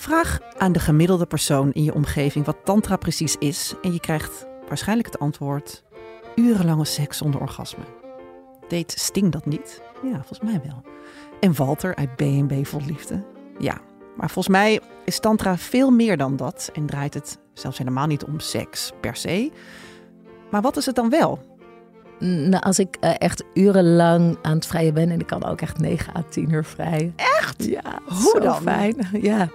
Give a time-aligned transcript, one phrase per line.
[0.00, 4.46] Vraag aan de gemiddelde persoon in je omgeving wat tantra precies is en je krijgt
[4.68, 5.82] waarschijnlijk het antwoord:
[6.34, 7.84] urenlange seks zonder orgasme.
[8.68, 9.82] Deed Sting dat niet?
[10.02, 10.82] Ja, volgens mij wel.
[11.40, 13.24] En Walter uit B&B Vol Liefde?
[13.58, 13.80] Ja,
[14.16, 18.24] maar volgens mij is tantra veel meer dan dat en draait het zelfs helemaal niet
[18.24, 19.50] om seks per se.
[20.50, 21.58] Maar wat is het dan wel?
[22.18, 25.78] Nou, als ik uh, echt urenlang aan het vrijen ben en ik kan ook echt
[25.78, 27.12] 9 à 10 uur vrij.
[27.16, 27.64] Echt?
[27.64, 28.62] Ja, Hoe zo dan?
[28.62, 29.08] fijn.
[29.22, 29.48] Ja.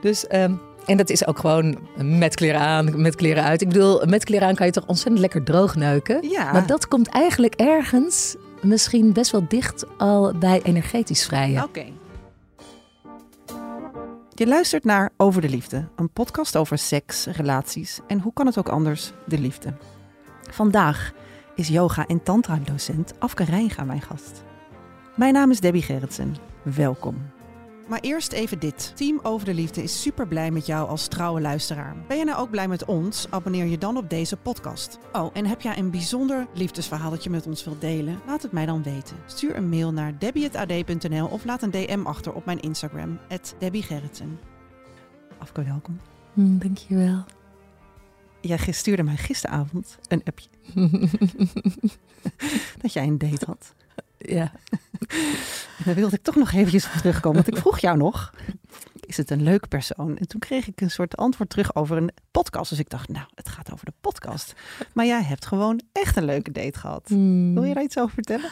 [0.00, 3.60] Dus, um, en dat is ook gewoon met kleren aan, met kleren uit.
[3.60, 6.28] Ik bedoel, met kleren aan kan je toch ontzettend lekker droog neuken.
[6.28, 6.52] Ja.
[6.52, 11.62] Maar dat komt eigenlijk ergens misschien best wel dicht al bij energetisch vrijen.
[11.62, 11.84] Oké.
[14.34, 18.58] Je luistert naar Over de Liefde, een podcast over seks, relaties en hoe kan het
[18.58, 19.72] ook anders, de liefde.
[20.50, 21.12] Vandaag
[21.54, 24.42] is yoga- en tantra-docent Afke Rijnga mijn gast.
[25.16, 26.36] Mijn naam is Debbie Gerritsen.
[26.62, 27.16] Welkom.
[27.88, 28.92] Maar eerst even dit.
[28.96, 31.96] Team Over de Liefde is super blij met jou als trouwe luisteraar.
[32.08, 33.26] Ben je nou ook blij met ons?
[33.30, 34.98] Abonneer je dan op deze podcast.
[35.12, 38.20] Oh, en heb jij een bijzonder liefdesverhaal dat je met ons wilt delen?
[38.26, 39.16] Laat het mij dan weten.
[39.26, 43.18] Stuur een mail naar debbie.ad.nl of laat een DM achter op mijn Instagram,
[43.58, 44.38] Debbie Gerritsen.
[45.38, 46.00] Afke, welkom.
[46.34, 47.24] Hm, dankjewel.
[48.40, 50.48] Jij stuurde mij gisteravond een appje.
[52.82, 53.74] dat jij een date had.
[54.18, 54.52] Ja.
[55.84, 57.42] Daar wilde ik toch nog eventjes op terugkomen.
[57.42, 58.34] Want ik vroeg jou nog,
[59.00, 60.16] is het een leuk persoon?
[60.18, 62.70] En toen kreeg ik een soort antwoord terug over een podcast.
[62.70, 64.54] Dus ik dacht, nou, het gaat over de podcast.
[64.94, 67.08] Maar jij hebt gewoon echt een leuke date gehad.
[67.08, 67.54] Hm.
[67.54, 68.50] Wil je daar iets over vertellen?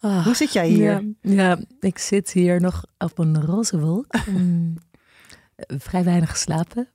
[0.00, 1.04] Ah, Hoe zit jij hier?
[1.20, 4.16] Ja, ja, ik zit hier nog op een roze wolk.
[4.24, 4.74] Hm.
[5.78, 6.88] Vrij weinig geslapen.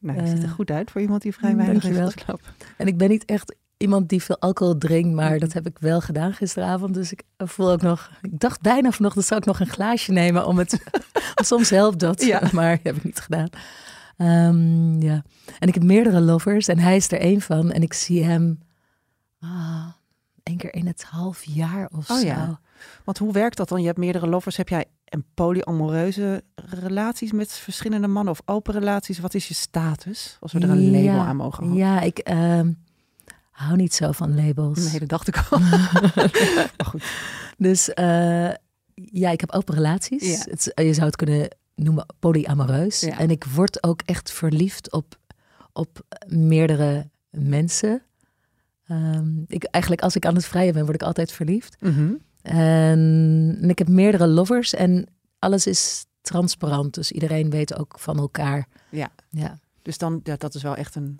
[0.00, 2.44] Nou, je ziet er Eh, goed uit voor iemand die vrij weinig heeft geslapen.
[2.76, 6.00] En ik ben niet echt iemand die veel alcohol drinkt, maar dat heb ik wel
[6.00, 6.94] gedaan gisteravond.
[6.94, 8.10] Dus ik voel ook nog.
[8.22, 10.82] Ik dacht bijna vanochtend zou ik nog een glaasje nemen om het.
[11.34, 12.42] want soms helpt dat, Ja.
[12.52, 13.48] maar heb ik niet gedaan.
[14.16, 15.22] Ehm, ja.
[15.58, 17.72] En ik heb meerdere lovers en hij is er één van.
[17.72, 18.58] En ik zie hem
[19.40, 19.86] ah,
[20.42, 22.26] één keer in het half jaar of Oh zo.
[22.26, 22.60] ja.
[23.04, 23.80] Want hoe werkt dat dan?
[23.80, 24.56] Je hebt meerdere lovers.
[24.56, 29.18] Heb jij een polyamoreuze relaties met verschillende mannen of open relaties?
[29.18, 30.36] Wat is je status?
[30.40, 31.78] Als we er een label aan mogen hangen.
[31.78, 32.72] Ja, ik ehm,
[33.64, 34.90] hou niet zo van labels.
[34.90, 35.58] Nee, dat dacht ik al.
[36.76, 37.02] maar goed.
[37.58, 38.50] Dus eh,
[38.94, 40.22] ja, ik heb open relaties.
[40.30, 40.50] Ja.
[40.50, 43.00] Het, is- je zou het kunnen noemen polyamoreus.
[43.00, 43.18] Ja.
[43.18, 45.18] En ik word ook echt verliefd op,
[45.72, 48.02] op meerdere mensen.
[48.86, 51.76] Ehm, ik, eigenlijk als ik aan het vrijen ben, word ik altijd verliefd.
[51.80, 52.12] Mhm.
[52.42, 55.06] En, en ik heb meerdere lovers en
[55.38, 56.94] alles is transparant.
[56.94, 58.68] Dus iedereen weet ook van elkaar.
[58.90, 59.08] Ja.
[59.30, 59.58] Ja.
[59.82, 61.18] Dus dan, dat is wel echt een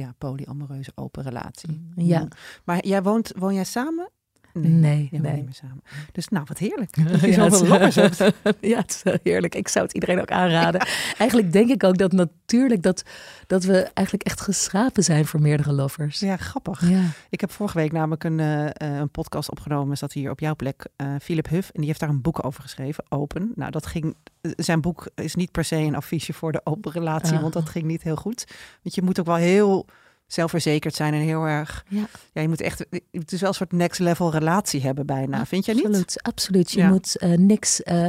[0.00, 1.92] ja, polyamoreuze open relatie.
[1.94, 2.20] Ja.
[2.20, 2.28] Mm.
[2.64, 4.10] Maar jij woont, woon jij samen?
[4.52, 5.08] Nee, nee.
[5.10, 5.82] niet meer samen.
[6.12, 6.94] Dus nou, wat heerlijk.
[7.10, 8.18] Dat je Ja, zoveel het- lovers hebt.
[8.72, 9.54] ja, het is wel heerlijk.
[9.54, 10.80] Ik zou het iedereen ook aanraden.
[11.18, 13.02] Eigenlijk denk ik ook dat natuurlijk dat,
[13.46, 16.20] dat we eigenlijk echt geschapen zijn voor meerdere lovers.
[16.20, 16.88] Ja, grappig.
[16.88, 17.02] Ja.
[17.30, 20.56] Ik heb vorige week namelijk een, eh, eh, een podcast opgenomen, zat hier op jouw
[20.56, 21.68] plek, eh Philip Huff.
[21.68, 23.52] En die heeft daar een boek over geschreven, Open.
[23.54, 27.34] Nou, dat ging, zijn boek is niet per se een affiche voor de open relatie,
[27.34, 27.40] Ah.
[27.40, 28.44] want dat ging niet heel goed.
[28.82, 29.86] Want je moet ook wel heel
[30.32, 32.04] zelfverzekerd zijn en heel erg, Ja.
[32.32, 35.64] ja, je moet echt, het is wel een soort next level relatie hebben bijna, vind
[35.64, 35.84] jij niet?
[35.84, 36.70] Absoluut, absoluut.
[36.72, 36.88] Je Ja.
[36.88, 38.06] moet eh, niks eh,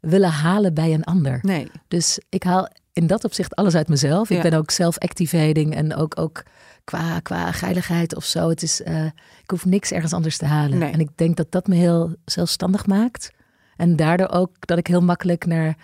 [0.00, 1.38] willen halen bij een ander.
[1.42, 1.70] Nee.
[1.88, 4.30] Dus ik haal in dat opzicht alles uit mezelf.
[4.30, 6.42] Ik ben ook self-activating en ook, ook
[6.84, 8.48] qua, qua geiligheid of zo.
[8.48, 9.04] Het is, eh,
[9.42, 10.78] ik hoef niks ergens anders te halen.
[10.78, 10.92] Nee.
[10.92, 13.30] En ik denk dat dat me heel zelfstandig maakt.
[13.76, 15.76] En daardoor ook dat ik heel makkelijk naar,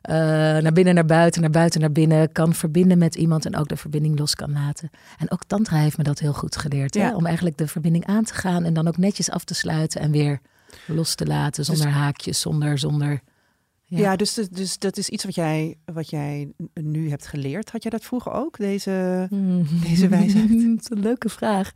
[0.00, 0.14] eh,
[0.62, 3.76] naar binnen, naar buiten, naar buiten, naar binnen kan verbinden met iemand en ook de
[3.76, 4.90] verbinding los kan laten.
[5.18, 6.94] En ook Tantra heeft me dat heel goed geleerd.
[6.94, 7.06] Ja.
[7.06, 7.14] Hè?
[7.14, 10.10] Om eigenlijk de verbinding aan te gaan en dan ook netjes af te sluiten en
[10.10, 10.40] weer
[10.86, 11.64] los te laten.
[11.64, 13.20] Zonder haakjes, zonder, zonder.
[13.98, 17.70] Ja, dus, dus dat is iets wat jij, wat jij nu hebt geleerd.
[17.70, 19.26] Had jij dat vroeger ook, deze,
[19.86, 20.48] deze wijsheid?
[20.70, 21.72] Dat is een leuke vraag.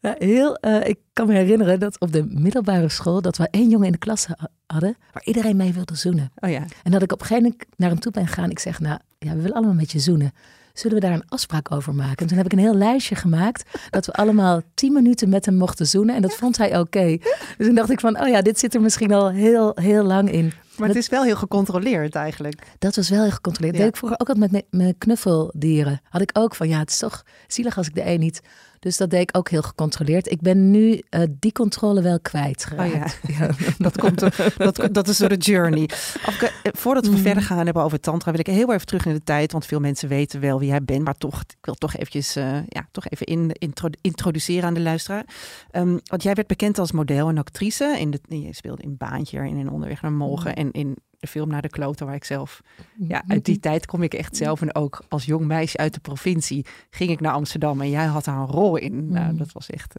[0.00, 3.20] Heel, eh, ik kan me herinneren dat op de middelbare school...
[3.22, 6.32] dat we één jongen in de klas ha- hadden waar iedereen mee wilde zoenen.
[6.34, 6.64] Oh ja.
[6.82, 8.50] En dat ik op een gegeven moment naar hem toe ben gegaan.
[8.50, 10.32] Ik zeg, nou, ja, we willen allemaal met je zoenen.
[10.72, 12.16] Zullen we daar een afspraak over maken?
[12.16, 13.70] En toen heb ik een heel lijstje gemaakt...
[13.90, 16.14] dat we allemaal tien minuten met hem mochten zoenen.
[16.14, 17.16] En dat vond hij oké.
[17.56, 20.30] Dus toen dacht ik van, oh ja, dit zit er misschien al heel, heel lang
[20.30, 20.52] in.
[20.76, 22.62] Maar het is wel heel gecontroleerd eigenlijk.
[22.78, 23.74] Dat was wel heel gecontroleerd.
[23.76, 23.80] Ja.
[23.82, 26.00] Deed ik vroeger ook altijd met mijn- mijn knuffeldieren.
[26.08, 28.40] Had ik ook van, ja, het is toch zielig als ik de een niet.
[28.84, 30.30] Dus dat deed ik ook heel gecontroleerd.
[30.30, 32.86] Ik ben nu eh, die controle wel kwijt Oh
[33.38, 35.88] ja, dat, komt, er- dat, dat is door de journey.
[36.26, 37.20] Afke, eh, voordat we Mhm.
[37.20, 39.52] verder gaan hebben over tantra, wil ik heel even terug in de tijd.
[39.52, 41.04] Want veel mensen weten wel wie jij bent.
[41.04, 44.80] Maar toch, ik wil toch eventjes, eh, ja, toch even in, intro- introduceren aan de
[44.80, 45.24] luisteraar.
[45.70, 47.96] Ehm, want jij werd bekend als model en actrice.
[47.98, 50.50] In de, je speelde in Baantje en in Onderweg naar Morgen.
[50.50, 50.58] Mhm.
[50.60, 52.60] En in de film Naar de Kloten, waar ik zelf...
[53.08, 54.60] Ja, uit die tijd kom ik echt zelf.
[54.62, 57.80] En ook als jong meisje uit de provincie ging ik naar Amsterdam.
[57.80, 59.08] En jij had daar een rol in.
[59.08, 59.36] Nou, Mhm.
[59.36, 59.94] dat was echt...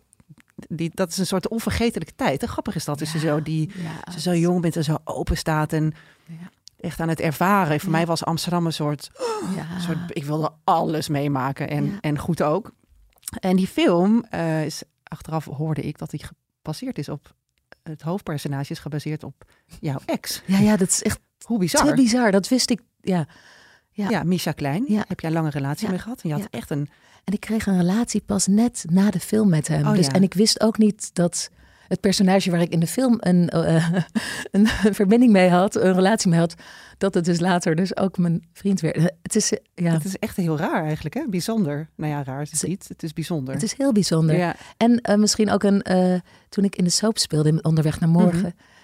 [0.55, 2.41] Die, dat is een soort onvergetelijke tijd.
[2.41, 2.99] En grappig is dat.
[2.99, 3.71] Dus je zo die
[4.05, 5.93] Ja, zo jong bent en zo open staat en
[6.25, 6.49] Ja.
[6.79, 7.79] echt aan het ervaren.
[7.79, 9.11] Voor mij was Amsterdam een soort,
[9.75, 12.71] een soort ik wilde alles meemaken en, en goed ook.
[13.39, 16.23] En die film eh, is, achteraf hoorde ik dat die
[16.61, 17.33] gebaseerd is op,
[17.89, 19.43] het hoofdpersonage is gebaseerd op
[19.79, 20.41] jouw ex.
[20.45, 21.85] ja, ja, dat is echt Hoe bizar.
[21.85, 22.31] te bizar.
[22.31, 22.81] Dat wist ik.
[23.01, 23.27] Ja.
[23.91, 24.09] Ja.
[24.09, 25.05] Ja, Misha Klein, Ja.
[25.07, 25.91] heb jij een lange relatie Ja.
[25.91, 26.21] mee gehad?
[26.21, 26.89] En je had echt een,
[27.23, 29.87] En ik kreeg een relatie pas net na de film met hem.
[29.87, 30.11] Oh, dus, ja.
[30.11, 31.49] En ik wist ook niet dat
[31.87, 33.93] het personage waar ik in de film een, eh,
[34.51, 36.55] een, verbinding mee had, een relatie mee had,
[36.97, 38.95] dat het dus later dus ook mijn vriend werd.
[39.21, 41.23] Het is, eh, ja, het is echt heel raar eigenlijk, hè?
[41.29, 41.89] Bijzonder.
[41.95, 42.87] Nou ja, raar is het niet.
[42.87, 43.53] Het is bijzonder.
[43.53, 44.37] het is heel bijzonder.
[44.37, 44.55] ja.
[44.77, 45.83] En eh, misschien ook een,
[46.49, 48.74] toen ik in de soap speelde, in Onderweg naar Morgen, Mhm.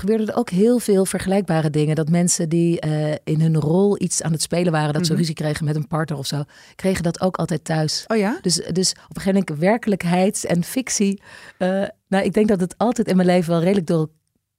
[0.00, 1.94] Gebeurden er ook heel veel vergelijkbare dingen.
[1.96, 5.20] Dat mensen die eh, in hun rol iets aan het spelen waren, dat ze Mhm.
[5.20, 6.42] ruzie kregen met een partner of zo,
[6.76, 8.04] kregen dat ook altijd thuis.
[8.06, 8.38] Oh ja?
[8.42, 11.22] Dus, dus op een gegeven moment werkelijkheid en fictie.
[11.58, 14.08] eh, nou, ik denk dat het altijd in mijn leven wel redelijk door,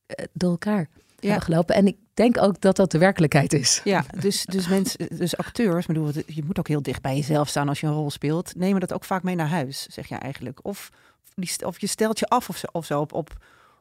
[0.06, 0.90] eh, door elkaar
[1.20, 1.40] Ja.
[1.40, 1.76] gelopen.
[1.76, 3.82] En ik denk ook dat dat de werkelijkheid is.
[3.84, 7.70] Ja, dus, dus, mensen, dus acteurs, bedoel, je moet ook heel dicht bij jezelf staan
[7.70, 8.56] als je een rol speelt.
[8.56, 10.60] Nemen dat ook vaak mee naar huis, zeg je eigenlijk.
[10.66, 10.90] Of,
[11.36, 13.30] die, of je stelt je af of zo, of zo op, op,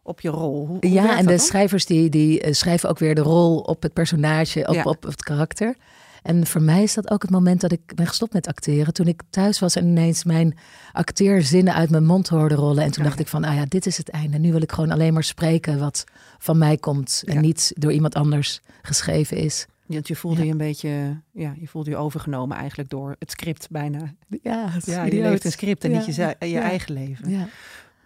[0.03, 0.67] op je rol.
[0.67, 1.39] Hoe, hoe Ja, en de dan?
[1.39, 4.83] schrijvers die, die eh, schrijven ook weer de rol op het personage, op, Ja.
[4.83, 5.77] op het karakter.
[6.23, 8.93] En voor mij is dat ook het moment dat ik ben gestopt met acteren.
[8.93, 10.57] Toen ik thuis was en ineens mijn
[10.93, 12.85] acteerzinnen uit mijn mond hoorde rollen.
[12.85, 13.09] En toen Ja.
[13.09, 14.39] dacht ik van, ah ja, dit is het einde.
[14.39, 16.05] Nu wil ik gewoon alleen maar spreken wat
[16.39, 17.23] van mij komt.
[17.27, 17.33] Ja.
[17.35, 19.67] En niet door iemand anders geschreven is.
[19.87, 20.45] Want je voelde Ja.
[20.45, 24.15] je een beetje, ja, je voelde je overgenomen eigenlijk door het script bijna.
[24.43, 27.49] Ja, Ja, je leeft een script en niet je, je eigen leven.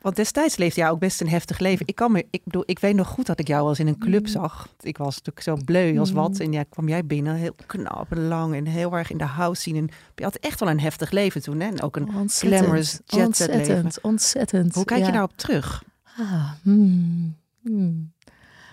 [0.05, 1.87] Want destijds leefde jij ook best een heftig leven.
[1.87, 3.99] Ik kan me, ik bedoel, ik weet nog goed dat ik jou als in een
[3.99, 4.27] club Mm.
[4.27, 4.69] zag.
[4.81, 6.31] Ik was natuurlijk zo bleu als wat.
[6.31, 6.41] Mm.
[6.41, 9.63] En ja, kwam jij binnen, heel knap en lang en heel erg in de house
[9.63, 9.77] zien.
[9.77, 11.69] En je had echt wel een heftig leven toen, hè?
[11.69, 13.59] En ook een Ontzettend, glamorous jet set leven.
[13.59, 14.75] ontzettend, ontzettend.
[14.75, 15.13] Hoe kijk je ja.
[15.13, 15.83] nou op terug?
[16.19, 18.13] Ah, hmm, hmm.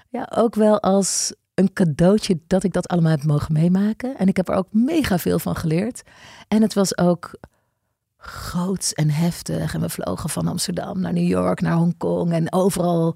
[0.10, 4.18] Ja, ook wel als een cadeautje dat ik dat allemaal heb mogen meemaken.
[4.18, 6.02] En ik heb er ook mega veel van geleerd.
[6.48, 7.32] En het was ook
[8.22, 9.74] groots en heftig.
[9.74, 12.32] En we vlogen van Amsterdam naar New York, naar Hongkong.
[12.32, 13.16] En overal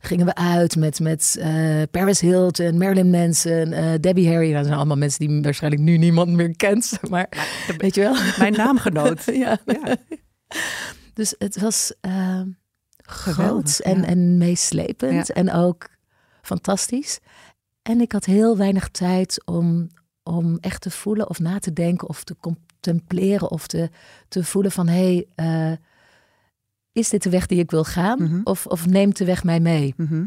[0.00, 4.44] gingen we uit met, met eh, Paris Hilton, Marilyn Manson, eh, Debbie Harry.
[4.44, 6.92] Nou, dat zijn allemaal mensen die waarschijnlijk nu niemand meer kent.
[7.10, 7.28] Maar
[7.78, 8.16] weet je wel?
[8.38, 9.24] Mijn naamgenoot.
[9.44, 9.58] ja.
[9.66, 9.96] Ja.
[11.14, 12.40] Dus het was eh
[13.08, 14.06] Geweldig, groot en, ja.
[14.06, 15.88] en meeslepend en ook
[16.42, 17.20] fantastisch.
[17.82, 19.88] En ik had heel weinig tijd om,
[20.22, 22.34] om echt te voelen of na te denken of te
[22.90, 23.90] contempleren of te,
[24.28, 25.76] te voelen van hé, hey, eh,
[26.92, 28.40] is dit de weg die ik wil gaan Mhm.
[28.44, 29.94] of, of neemt de weg mij mee?
[29.96, 30.24] Mhm.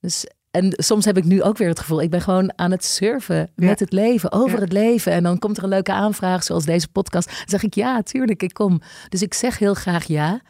[0.00, 2.84] Dus, en soms heb ik nu ook weer het gevoel, ik ben gewoon aan het
[2.84, 3.48] surfen Ja.
[3.54, 4.60] met het leven, over Ja.
[4.62, 5.12] het leven.
[5.12, 7.26] En dan komt er een leuke aanvraag, zoals deze podcast.
[7.28, 8.80] Dan zeg ik ja, tuurlijk, ik kom.
[9.08, 10.40] Dus ik zeg heel graag ja.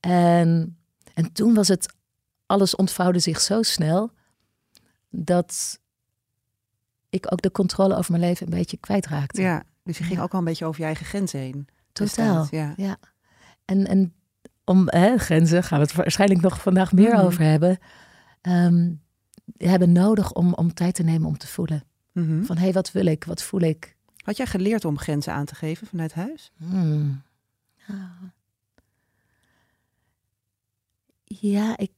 [0.00, 0.76] En,
[1.14, 1.94] en toen was het,
[2.46, 4.10] alles ontvouwde zich zo snel,
[5.10, 5.78] dat
[7.10, 9.40] ik ook de controle over mijn leven een beetje kwijtraakte.
[9.42, 10.22] Ja, dus je ging Ja.
[10.24, 11.66] ook al een beetje over je eigen grenzen heen.
[11.92, 12.46] Totaal.
[12.50, 12.72] Ja.
[12.76, 12.96] Ja.
[13.64, 14.14] En, en
[14.64, 17.24] om hè, grenzen gaan we het waarschijnlijk nog vandaag meer Mhm.
[17.24, 17.78] over hebben.
[19.56, 21.84] We hebben nodig om, om tijd te nemen om te voelen.
[22.12, 22.42] Mhm.
[22.44, 23.24] Van hé, hey, wat wil ik?
[23.24, 23.96] Wat voel ik?
[24.24, 26.52] Had jij geleerd om grenzen aan te geven vanuit huis?
[26.56, 27.22] Hmm.
[31.24, 31.90] Ja, ik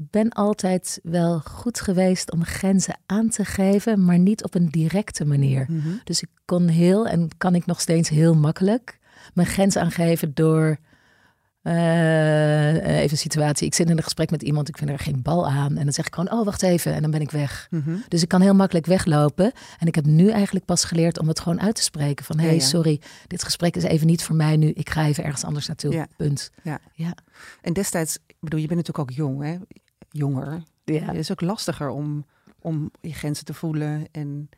[0.00, 5.24] ben altijd wel goed geweest om grenzen aan te geven, maar niet op een directe
[5.24, 5.66] manier.
[5.68, 5.88] Mhm.
[6.04, 8.98] Dus ik kon heel en kan ik nog steeds heel makkelijk
[9.34, 10.78] mijn grens aangeven door.
[11.62, 13.66] eh, even een situatie.
[13.66, 15.76] Ik zit in een gesprek met iemand, ik vind er geen bal aan.
[15.76, 16.94] En dan zeg ik gewoon, oh, wacht even.
[16.94, 17.66] En dan ben ik weg.
[17.70, 17.96] Mhm.
[18.08, 19.52] Dus ik kan heel makkelijk weglopen.
[19.78, 22.24] En ik heb nu eigenlijk pas geleerd om het gewoon uit te spreken.
[22.24, 22.64] Van, hé, Ja, hey, ja.
[22.64, 24.68] sorry, dit gesprek is even niet voor mij nu.
[24.70, 25.92] Ik ga even ergens anders naartoe.
[25.92, 26.06] Ja.
[26.16, 26.50] Punt.
[27.62, 29.56] En destijds, ik bedoel, je bent natuurlijk ook jong, hè?
[30.10, 30.62] Jonger.
[30.84, 32.24] Ja, Het is ook lastiger om,
[32.60, 34.48] om je grenzen te voelen en,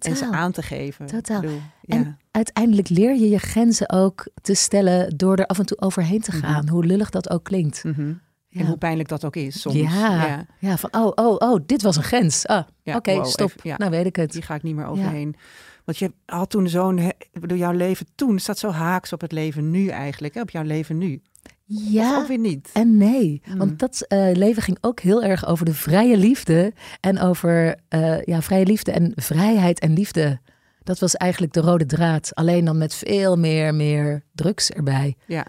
[0.00, 1.06] en ze aan te geven.
[1.06, 1.40] Totaal.
[1.40, 2.16] Bedoel, En- ja.
[2.30, 6.30] Uiteindelijk leer je je grenzen ook te stellen door er af en toe overheen te
[6.36, 6.40] Mhm.
[6.46, 6.68] gaan.
[6.68, 7.84] Hoe lullig dat ook klinkt.
[7.84, 8.12] Mhm.
[8.50, 9.74] En hoe pijnlijk dat ook is soms.
[9.76, 10.46] Ja, ja.
[10.58, 10.76] ja.
[10.76, 12.46] van oh, oh, oh, dit was een grens.
[12.46, 13.48] Ah, Ja, oké, wow, stop.
[13.48, 13.76] even, ja.
[13.76, 14.32] Nou weet ik het.
[14.32, 15.36] Die ga ik niet meer overheen.
[15.84, 17.12] Want je had toen zo'n...
[17.40, 20.34] bedoel, jouw leven toen staat zo haaks op het leven nu eigenlijk.
[20.34, 20.40] Hè?
[20.40, 21.22] Op jouw leven nu.
[21.68, 22.70] Of Ja, ook weer niet.
[22.72, 26.72] En nee, want dat eh, leven ging ook heel erg over de vrije liefde.
[27.00, 30.40] En over eh, ja, vrije liefde en vrijheid en liefde.
[30.82, 32.34] Dat was eigenlijk de rode draad.
[32.34, 35.16] Alleen dan met veel meer, meer drugs erbij.
[35.26, 35.46] Ja.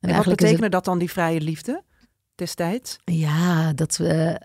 [0.00, 1.82] En, En, wat betekende dat dan, die vrije liefde
[2.34, 2.98] destijds?
[3.04, 4.40] ja, dat we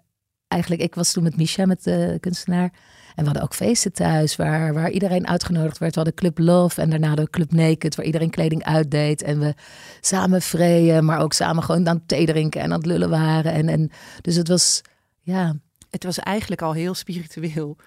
[0.48, 2.74] eigenlijk, ik was toen met Misha, met de kunstenaar.
[3.15, 5.95] En we hadden ook feesten thuis waar, waar iedereen uitgenodigd werd.
[5.95, 9.22] We hadden Club Love en daarna de Club Naked, waar iedereen kleding uitdeed.
[9.22, 9.53] En we
[10.01, 13.53] samen vreeën, maar ook samen gewoon aan het thee drinken en aan het lullen waren.
[13.53, 13.91] En, en,
[14.22, 14.81] dus het was,
[15.22, 15.55] ja,
[15.89, 17.77] Het was eigenlijk al heel spiritueel.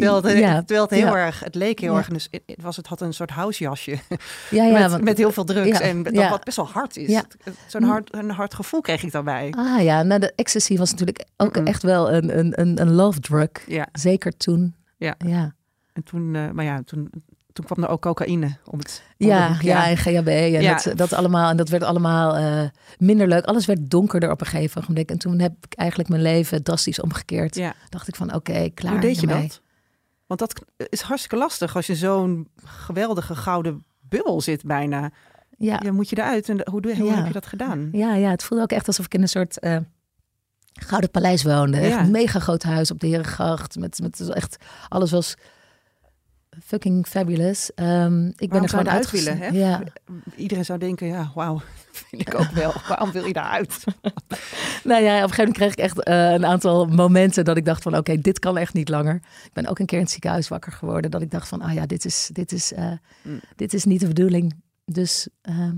[0.00, 1.16] Terwijl het, Ja, terwijl het heel ja.
[1.16, 1.98] erg, het leek heel Ja.
[1.98, 3.90] erg, dus het, was, het had een soort housejasje
[4.50, 4.78] ja, ja.
[4.78, 7.20] met, want- met heel veel drugs en dat wat best wel hard is.
[7.66, 9.52] Zo'n hard, een hard gevoel kreeg ik daarbij.
[9.56, 13.20] Ah ja, nou de ecstasy was natuurlijk ook echt wel een, een, een, een love
[13.20, 13.48] drug.
[13.66, 14.74] Ja, Zeker toen.
[14.96, 15.14] Ja.
[15.26, 15.54] Ja,
[15.92, 17.10] en toen, eh, maar ja, toen,
[17.52, 19.02] toen kwam er ook cocaïne om het.
[19.18, 20.80] om ja, ja, en GHB en Ja.
[20.84, 21.50] dat, dat allemaal.
[21.50, 23.44] En dat werd allemaal eh, minder leuk.
[23.44, 25.10] Alles werd donkerder op een gegeven moment.
[25.10, 27.54] En toen heb ik eigenlijk mijn leven drastisch omgekeerd.
[27.54, 27.74] Ja.
[27.88, 29.60] Dacht ik van oké, klaar Hoe deed je dat?
[30.36, 35.10] Want dat is hartstikke lastig als je zo'n geweldige gouden bubbel zit bijna.
[35.58, 35.80] Ja.
[35.82, 36.48] Ja, moet je eruit.
[36.48, 37.14] En hoe, doe, hoe Ja.
[37.14, 37.88] heb je dat gedaan?
[37.92, 39.76] Ja, ja, het voelde ook echt alsof ik in een soort eh,
[40.72, 41.76] gouden paleis woonde.
[41.78, 42.00] Echt Ja.
[42.00, 43.78] een mega groot huis op de Herengracht.
[43.78, 44.56] Met, met echt,
[44.88, 45.34] alles was
[46.64, 47.74] fucking fabulous.
[47.74, 48.98] Ehm, ik ben er gewoon willen?
[48.98, 49.38] uitgestapt.
[49.38, 49.46] Hè?
[49.46, 49.82] Ja.
[50.36, 51.60] Iedereen zou denken, ja, wauw,
[51.92, 52.72] vind ik ook wel.
[52.88, 53.84] Waarom wil je daaruit?
[54.84, 57.64] Nou ja, op een gegeven moment kreeg ik echt eh, een aantal momenten dat ik
[57.64, 59.14] dacht van oké, dit kan echt niet langer.
[59.44, 61.72] Ik ben ook een keer in het ziekenhuis wakker geworden dat ik dacht van ah
[61.74, 62.92] ja, dit is, dit is, eh,
[63.22, 63.40] Mm.
[63.56, 64.54] dit is niet de bedoeling.
[64.84, 65.74] Dus ehm,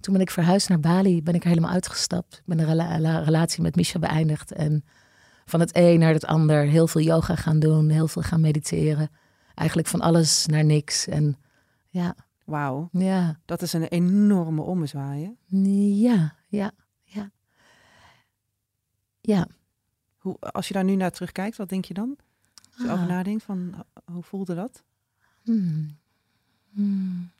[0.00, 2.34] toen ben ik verhuisd naar Bali, ben ik er helemaal uitgestapt.
[2.46, 4.84] Ik ben rela- la- relatie met Misha beëindigd en
[5.44, 9.10] van het een naar het ander heel veel yoga gaan doen, heel veel gaan mediteren.
[9.56, 11.06] Eigenlijk van alles naar niks.
[11.06, 11.36] En
[11.88, 15.36] ja, Wauw, ja, dat is een enorme ommezwaai.
[16.00, 16.70] ja, ja,
[17.04, 17.30] ja.
[19.20, 19.46] Ja,
[20.18, 22.16] Hoe, als je daar nu naar terugkijkt, wat denk je dan?
[22.72, 22.92] Als je Ah.
[22.92, 24.82] over nadenkt, van, hoe voelde dat?
[25.42, 25.96] Hmm.
[26.72, 27.30] Hmm.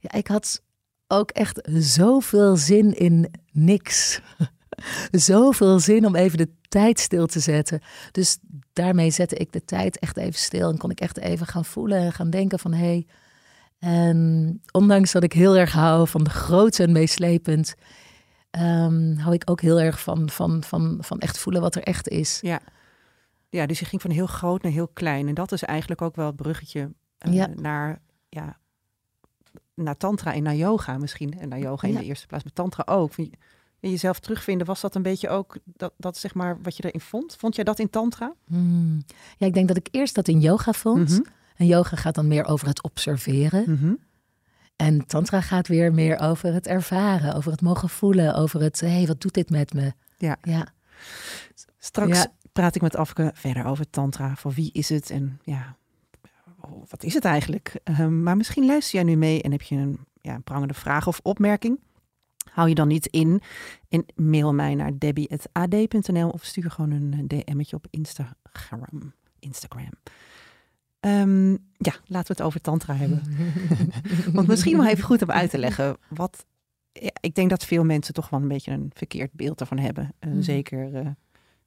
[0.00, 0.62] Ja, ik had
[1.06, 4.20] ook echt zoveel zin in niks.
[5.10, 7.80] zoveel zin om even de tijd stil te zetten.
[8.12, 8.38] Dus
[8.80, 11.98] daarmee zette ik de tijd echt even stil en kon ik echt even gaan voelen
[11.98, 12.84] en gaan denken van hé.
[12.86, 13.06] Hey,
[13.78, 17.74] en ondanks dat ik heel erg hou van de grote en meeslepend,
[18.50, 22.08] ehm, hou ik ook heel erg van, van, van, van echt voelen wat er echt
[22.08, 22.38] is.
[22.40, 22.60] Ja.
[23.48, 25.28] ja, dus je ging van heel groot naar heel klein.
[25.28, 27.46] En dat is eigenlijk ook wel het bruggetje eh, Ja.
[27.54, 28.58] naar, ja,
[29.74, 31.38] naar tantra en naar yoga misschien.
[31.40, 31.98] En naar yoga in Ja.
[32.00, 33.12] de eerste plaats, maar tantra ook.
[33.80, 37.36] Jezelf terugvinden, was dat een beetje ook dat, dat zeg maar wat je erin vond?
[37.38, 38.34] Vond jij dat in tantra?
[38.46, 39.04] Hmm.
[39.36, 41.10] Ja, ik denk dat ik eerst dat in yoga vond.
[41.10, 41.20] Mhm.
[41.56, 43.64] En yoga gaat dan meer over het observeren.
[43.66, 43.92] Mhm.
[44.76, 48.88] En tantra gaat weer meer over het ervaren, over het mogen voelen, over het, hé,
[48.88, 49.92] hey, wat doet dit met me?
[50.16, 50.36] Ja.
[50.42, 50.66] Ja,
[51.78, 52.32] Straks Ja.
[52.52, 54.36] praat ik met Afke verder over tantra.
[54.36, 55.76] Voor wie is het en ja,
[56.88, 57.74] wat is het eigenlijk?
[57.84, 61.06] Ehm, maar misschien luister jij nu mee en heb je een, ja, een prangende vraag
[61.06, 61.78] of opmerking.
[62.52, 63.40] Hou je dan niet in
[63.88, 69.12] en mail mij naar debbie.ad.nl of stuur gewoon een DM'tje op Instagram.
[69.38, 69.90] Instagram.
[71.00, 73.22] Ehm, ja, laten we het over tantra hebben.
[74.34, 75.96] Want misschien wel even goed om uit te leggen.
[76.08, 76.46] Wat,
[76.92, 80.12] ja, ik denk dat veel mensen toch wel een beetje een verkeerd beeld ervan hebben.
[80.18, 80.42] Eh, Mhm.
[80.42, 81.06] Zeker eh,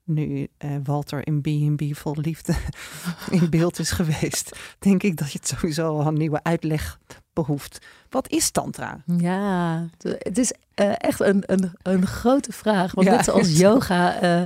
[0.03, 2.55] nu eh, Walter in B&B vol liefde
[3.31, 4.57] in beeld is geweest.
[4.79, 6.99] Denk ik dat je het sowieso een nieuwe uitleg
[7.33, 7.85] behoeft.
[8.09, 9.03] Wat is tantra?
[9.17, 9.87] ja.
[10.01, 12.91] het is eh, echt een, een, een grote vraag.
[12.93, 13.15] Want Ja.
[13.15, 14.43] net zoals yoga eh,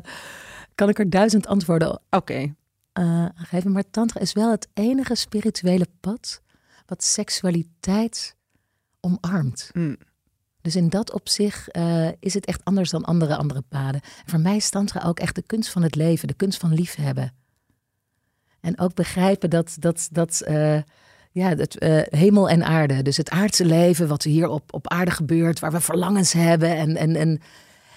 [0.75, 2.55] kan ik er duizend antwoorden Oké,
[2.93, 3.71] aan geven.
[3.71, 6.41] Maar tantra is wel het enige spirituele pad
[6.85, 8.35] wat seksualiteit
[8.99, 9.69] omarmt.
[9.73, 9.97] Mm.
[10.67, 14.01] Dus in dat opzicht eh, is het echt anders dan andere andere paden.
[14.01, 16.73] En voor mij is tantra ook echt de kunst van het leven, de kunst van
[16.73, 17.33] liefhebben.
[18.59, 20.77] En ook begrijpen dat, dat, dat eh,
[21.31, 25.11] ja, het, eh, hemel en aarde, dus het aardse leven, wat hier op, op aarde
[25.11, 26.75] gebeurt, waar we verlangens hebben.
[26.75, 27.41] En, en, en,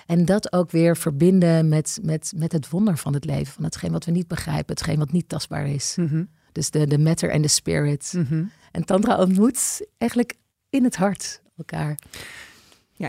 [0.07, 3.93] en dat ook weer verbinden met, met, met het wonder van het leven, van hetgeen
[3.93, 5.95] wat we niet begrijpen, hetgeen wat niet tastbaar is.
[5.97, 6.25] Mhm.
[6.53, 8.13] Dus de, de matter en de spirit.
[8.17, 8.45] Mhm.
[8.73, 10.35] En tantra ontmoet eigenlijk
[10.69, 11.99] in het hart elkaar.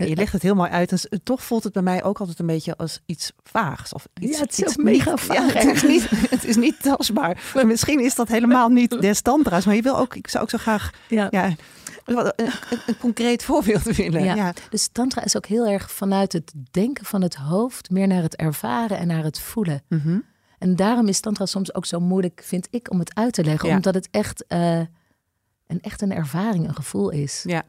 [0.06, 0.90] je legt het heel mooi uit.
[0.92, 3.92] En s- toch voelt het bij mij ook altijd een beetje als iets vaags.
[3.92, 6.44] Of iets, Ja, het is iets ook mega niet- vaag, Ja, het, is niet, het
[6.44, 7.50] is niet tastbaar.
[7.54, 9.64] Maar misschien is dat helemaal niet des tantra's.
[9.64, 11.28] Maar je wil ook, ik zou ook zo graag Ja.
[12.04, 12.32] Een,
[12.98, 14.24] concreet voorbeeld willen.
[14.24, 14.34] Ja.
[14.34, 14.52] Ja.
[14.70, 18.36] Dus tantra is ook heel erg vanuit het denken van het hoofd, meer naar het
[18.36, 19.82] ervaren en naar het voelen.
[19.88, 20.18] Mhm.
[20.58, 23.68] En daarom is tantra soms ook zo moeilijk, vind ik, om het uit te leggen.
[23.68, 23.74] Ja.
[23.74, 24.76] Omdat het echt, eh,
[25.66, 27.42] een, echt een ervaring, een gevoel is.
[27.46, 27.62] Ja.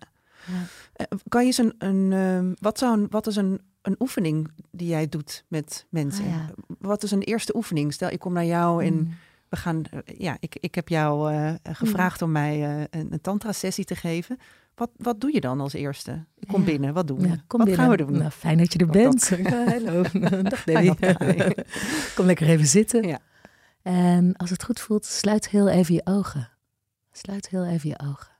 [0.47, 0.53] Ja.
[0.93, 4.51] Eh, Kan je eens een, een ehm, wat, zou een, wat is een, een oefening
[4.71, 6.23] die jij doet met mensen?
[6.25, 6.49] Ah, ja.
[6.79, 7.93] Wat is een eerste oefening?
[7.93, 9.13] Stel, ik kom naar jou en Mm.
[9.49, 13.85] we gaan, eh, ja, ik, ik heb jou eh, gevraagd om mij een, een tantra-sessie
[13.85, 14.37] te geven.
[14.75, 16.25] Wat, wat doe je dan als eerste?
[16.39, 16.65] Ik kom Ja.
[16.65, 17.27] binnen, wat doen we?
[17.27, 17.75] Ja, wat binnen.
[17.75, 18.11] gaan we doen?
[18.17, 19.29] Nou, fijn dat je er bent.
[19.69, 20.01] hallo.
[20.41, 20.95] Dag Debbie.
[22.15, 23.07] Kom lekker even zitten.
[23.07, 23.19] Ja.
[23.81, 26.49] En als het goed voelt, sluit heel even je ogen.
[27.11, 28.31] Sluit heel even je ogen.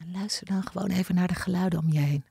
[0.00, 2.24] En luister dan gewoon even naar de geluiden om je heen.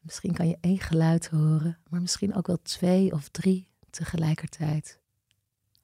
[0.00, 4.98] Misschien kan je één geluid horen, maar misschien ook wel twee of drie tegelijkertijd.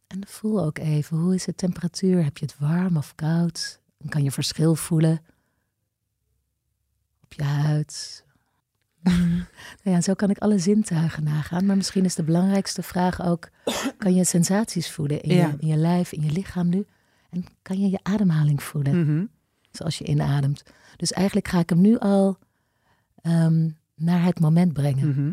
[0.06, 2.24] En voel ook even, hoe is de temperatuur?
[2.24, 3.80] Heb je het warm of koud?
[3.98, 5.20] Dan kan je verschil voelen
[7.22, 8.24] op je huid.
[9.02, 9.46] Mm.
[9.84, 11.66] Nou ja, zo kan ik alle zintuigen nagaan.
[11.66, 13.48] Maar misschien is de belangrijkste vraag ook:
[13.98, 15.46] kan je sensaties voelen in, Ja.
[15.46, 16.86] je, in je lijf, in je lichaam nu?
[17.30, 19.00] En kan je je ademhaling voelen?
[19.00, 19.24] Mhm.
[19.70, 20.62] Zoals je inademt.
[20.96, 22.38] Dus eigenlijk ga ik hem nu al
[23.20, 25.08] ehm, naar het moment brengen.
[25.08, 25.32] Mhm.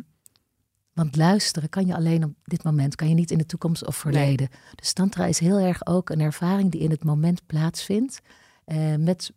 [0.93, 3.95] Want luisteren kan je alleen op dit moment, kan je niet in de toekomst of
[3.95, 4.49] verleden.
[4.75, 8.21] Dus tantra is heel erg ook een ervaring die in het moment plaatsvindt.
[8.65, 9.31] eh, met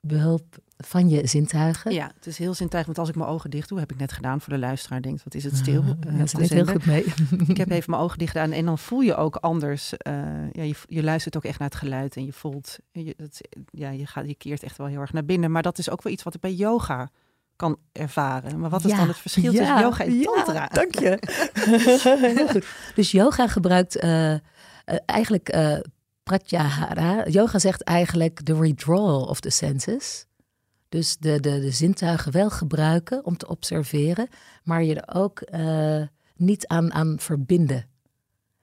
[0.00, 1.92] behulp van je zintuigen.
[1.92, 4.12] Ja, het is heel zintuigend, want als ik mijn ogen dicht doe, heb ik net
[4.12, 5.82] gedaan voor de luisteraar, denkt, wat is het stil?
[5.82, 7.04] Ah, eh, ze de deed heel goed mee.
[7.46, 9.96] Ik heb even mijn ogen dicht gedaan en dan voel je ook anders.
[9.96, 10.14] eh,
[10.52, 13.90] ja, je, je luistert ook echt naar het geluid en je voelt, je, dat, ja,
[13.90, 15.50] je, gaat, je keert echt wel heel erg naar binnen.
[15.50, 17.10] Maar dat is ook wel iets wat ik bij yoga
[17.56, 18.58] kan ervaren.
[18.60, 20.66] Maar wat is Ja, dan het verschil ja, tussen yoga en ja, tantra?
[20.66, 21.18] dank je.
[22.36, 22.66] Heel goed.
[22.94, 24.40] Dus yoga gebruikt eh, eh,
[25.06, 25.78] eigenlijk eh
[26.22, 27.28] pratyahara.
[27.28, 30.26] Yoga zegt eigenlijk de withdrawal of the senses.
[30.92, 34.28] Dus de, de, de zintuigen wel gebruiken om te observeren,
[34.62, 36.02] maar je er ook eh,
[36.36, 37.86] niet aan, aan verbinden.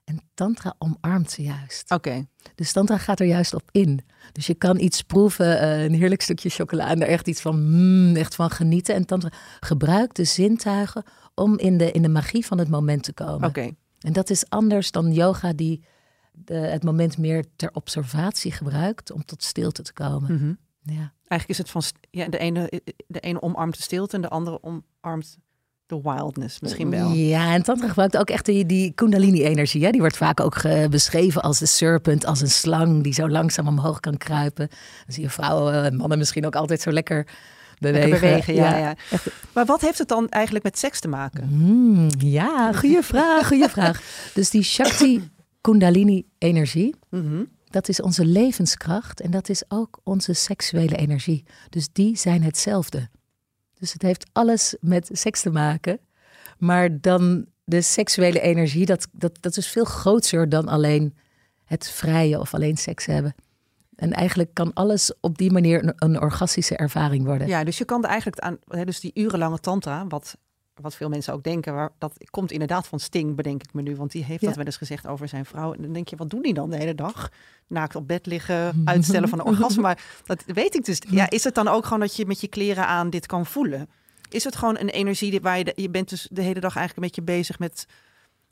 [0.03, 1.91] En tantra omarmt ze juist.
[1.91, 4.05] Oké, Dus tantra gaat er juist op in.
[4.31, 7.69] Dus je kan iets proeven, eh, een heerlijk stukje chocola en er echt iets van,
[7.69, 8.95] mm, echt van genieten.
[8.95, 11.03] En tantra gebruikt de zintuigen
[11.35, 13.47] om in de, in de magie van het moment te komen.
[13.47, 13.71] oké.
[13.99, 15.83] En dat is anders dan yoga die
[16.31, 20.33] de, het moment meer ter observatie gebruikt om tot stilte te komen.
[20.33, 20.53] Mhm.
[20.95, 21.13] Ja.
[21.29, 24.59] Eigenlijk is het van, ja, de ene, de ene omarmt de stilte en de andere
[24.63, 25.37] omarmt
[25.85, 27.11] de wildness misschien wel.
[27.11, 29.85] Ja, en tantra gebruikt ook echt die, die kundalini-energie.
[29.85, 29.91] Hè?
[29.91, 33.67] Die wordt vaak ook eh, beschreven als de serpent, als een slang die zo langzaam
[33.67, 34.67] omhoog kan kruipen.
[34.67, 37.27] Dan zie je vrouwen en mannen misschien ook altijd zo lekker
[37.79, 38.09] bewegen.
[38.09, 38.95] Lekker bewegen, ja, ja.
[39.53, 41.47] Maar wat heeft het dan eigenlijk met seks te maken?
[41.51, 44.01] Mm, ja, goede vraag, goede vraag.
[44.33, 45.29] Dus die Shakti
[45.61, 47.43] Kundalini-energie, Mhm.
[47.69, 51.45] Dat is onze levenskracht en dat is ook onze seksuele energie.
[51.69, 53.09] Dus die zijn hetzelfde.
[53.79, 55.99] Dus het heeft alles met seks te maken.
[56.57, 61.15] Maar dan de seksuele energie, dat, dat, dat is veel groter dan alleen
[61.65, 63.35] het vrije of alleen seks hebben.
[63.95, 67.47] En eigenlijk kan alles op die manier een, orgastische ervaring worden.
[67.47, 70.37] Ja, dus je kan eigenlijk aan, dus die urenlange tantra, wat,
[70.81, 73.95] wat veel mensen ook denken, waar, dat komt inderdaad van Sting, bedenk ik me nu.
[73.95, 74.47] Want die heeft Ja.
[74.47, 75.73] dat wel eens gezegd over zijn vrouw.
[75.73, 77.29] En dan denk je, wat doen die dan de hele dag?
[77.67, 79.81] Naakt op bed liggen, uitstellen van een orgasme.
[79.81, 81.01] Maar dat weet ik dus.
[81.09, 83.89] Ja, is het dan ook gewoon dat je met je kleren aan dit kan voelen?
[84.29, 86.75] Is het gewoon een energie die- waar je, de- je bent dus de hele dag
[86.75, 87.85] eigenlijk een beetje bezig met,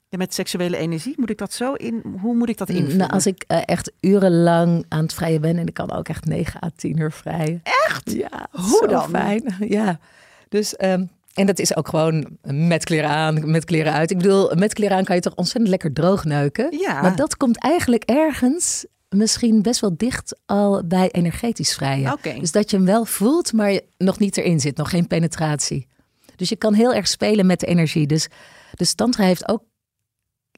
[0.09, 1.13] ja, met seksuele energie?
[1.17, 2.97] Moet ik dat zo in, hoe moet ik dat invullen?
[2.97, 6.25] Nou, als ik eh, echt urenlang aan het vrijen ben en ik kan ook echt
[6.25, 7.61] 9 à 10 uur vrijen.
[7.87, 8.11] Echt?
[8.11, 9.09] Ja, Hoe zo dan?
[9.09, 9.55] fijn.
[9.69, 9.99] Ja,
[10.49, 11.05] dus ehm,
[11.37, 14.11] en dat is ook gewoon met kleren aan, met kleren uit.
[14.11, 16.77] Ik bedoel, met kleren aan kan je toch ontzettend lekker droog neuken.
[16.79, 17.01] Ja.
[17.01, 22.11] Maar dat komt eigenlijk ergens misschien best wel dicht al bij energetisch vrijen.
[22.11, 22.39] Oké.
[22.39, 25.87] Dus dat je hem wel voelt, maar nog niet erin zit, nog geen penetratie.
[26.35, 28.07] Dus je kan heel erg spelen met de energie.
[28.07, 28.27] Dus,
[28.73, 29.63] dus tantra heeft ook,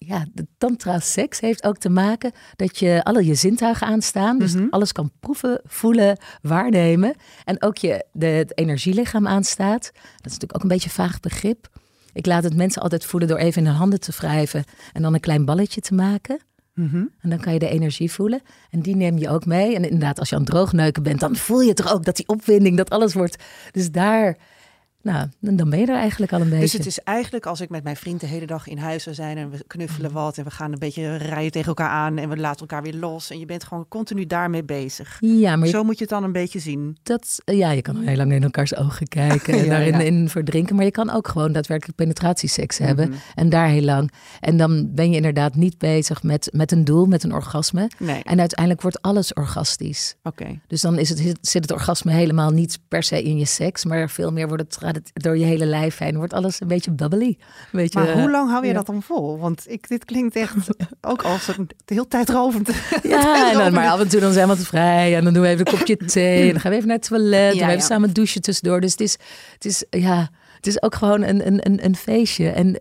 [0.10, 4.39] ja, de tantra seks heeft ook te maken dat je alle je zintuigen aanstaan.
[4.39, 4.67] Dus Mhm.
[4.69, 7.15] alles kan proeven, voelen, waarnemen.
[7.45, 9.82] En ook je de, het energielichaam aanstaat.
[9.93, 11.67] Dat is natuurlijk ook een beetje een vaag begrip.
[12.13, 15.13] Ik laat het mensen altijd voelen door even in hun handen te wrijven en dan
[15.13, 16.39] een klein balletje te maken.
[16.74, 17.04] Mhm.
[17.19, 18.41] En dan kan je de energie voelen.
[18.69, 19.76] En die neem je ook mee.
[19.76, 22.28] En inderdaad, als je aan het droogneuken bent, dan voel je toch ook dat die
[22.28, 23.43] opwinding, dat alles wordt.
[23.72, 24.38] Dus daar
[25.01, 26.63] nou, dan ben je er eigenlijk al een beetje.
[26.63, 29.15] Dus het is eigenlijk als ik met mijn vriend de hele dag in huis zou
[29.15, 32.29] zijn en we knuffelen wat en we gaan een beetje rijden tegen elkaar aan en
[32.29, 35.17] we laten elkaar weer los en je bent gewoon continu daarmee bezig.
[35.19, 36.97] Ja, maar je- Zo moet je het dan een beetje zien.
[37.03, 39.99] dat, ja, je kan heel lang in elkaars ogen kijken en Ja, daarin ja.
[39.99, 40.75] in verdrinken.
[40.75, 43.09] Maar je kan ook gewoon daadwerkelijk penetratieseks hebben.
[43.09, 43.17] Mhm.
[43.35, 44.12] En daar heel lang.
[44.39, 47.89] En dan ben je inderdaad niet bezig met, met een doel, met een orgasme.
[47.97, 50.15] Nee, En uiteindelijk wordt alles orgastisch.
[50.23, 50.59] oké.
[50.67, 54.09] Dus dan is het, zit het orgasme helemaal niet per se in je seks, maar
[54.09, 56.17] veel meer wordt het, gaat het door je hele lijf heen.
[56.17, 57.25] Wordt alles een beetje bubbly.
[57.25, 57.38] Een
[57.71, 58.73] beetje, Maar hoe lang hou je ja.
[58.73, 59.39] dat dan vol?
[59.39, 60.56] Want ik, dit klinkt echt
[61.02, 62.69] ook als een heel tijdrovend.
[63.04, 65.15] Ja, en dan, maar af en toe dan zijn we wat vrij.
[65.15, 66.41] En dan doen we even een kopje thee.
[66.41, 67.54] En dan gaan we even naar het toilet.
[67.54, 68.82] Ja, en we even samen douchen tussendoor.
[68.82, 69.17] Dus het is,
[69.54, 72.49] het is, ja, het is ook gewoon een, een, een, een feestje.
[72.49, 72.78] En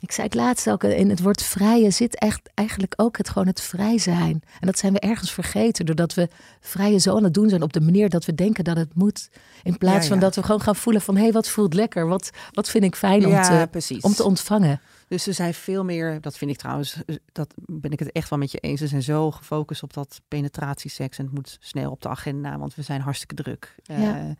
[0.00, 3.46] ik zei het laatst ook, in het woord vrije zit echt eigenlijk ook het, gewoon
[3.46, 4.42] het vrij zijn.
[4.60, 5.86] En dat zijn we ergens vergeten.
[5.86, 6.28] Doordat we
[6.60, 9.30] vrije zo aan het doen zijn op de manier dat we denken dat het moet.
[9.62, 11.16] In plaats Ja, van dat we gewoon gaan voelen van...
[11.16, 12.06] hé, hey, wat voelt lekker?
[12.08, 14.00] Wat, wat vind ik fijn om, Ja, te, precies.
[14.02, 14.80] om te ontvangen?
[15.08, 18.30] Dus ze zijn veel meer, dat vind ik trouwens, eh, dat ben ik het echt
[18.30, 18.80] wel met je eens.
[18.80, 22.74] Ze zijn zo gefocust op dat penetratieseks en het moet snel op de agenda, want
[22.74, 23.74] we zijn hartstikke druk.
[23.84, 24.34] Eh, Ja.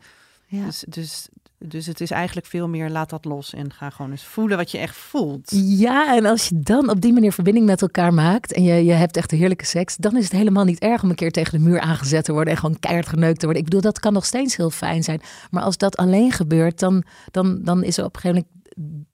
[0.49, 0.65] Ja.
[0.65, 4.23] dus, dus, dus het is eigenlijk veel meer, laat dat los en ga gewoon eens
[4.25, 5.51] voelen wat je echt voelt.
[5.55, 8.91] Ja, en als je dan op die manier verbinding met elkaar maakt en je, je
[8.91, 11.57] hebt echt een heerlijke seks, dan is het helemaal niet erg om een keer tegen
[11.59, 13.63] de muur aangezet te worden en gewoon keihard geneukt te worden.
[13.63, 15.21] Ik bedoel, dat kan nog steeds heel fijn zijn.
[15.51, 19.05] Maar als dat alleen gebeurt, dan, dan, dan is er op een gegeven moment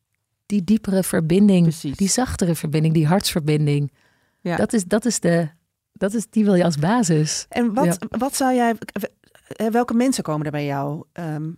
[0.46, 1.98] die diepere verbinding, Precies.
[1.98, 3.92] die zachtere verbinding, die hartsverbinding.
[4.42, 4.56] Ja.
[4.56, 5.50] Dat, is, dat, is de,
[5.94, 7.46] dat is, die wil je als basis.
[7.50, 8.18] En wat, Ja.
[8.18, 8.76] wat zou jij,
[9.72, 11.04] welke mensen komen er bij jou?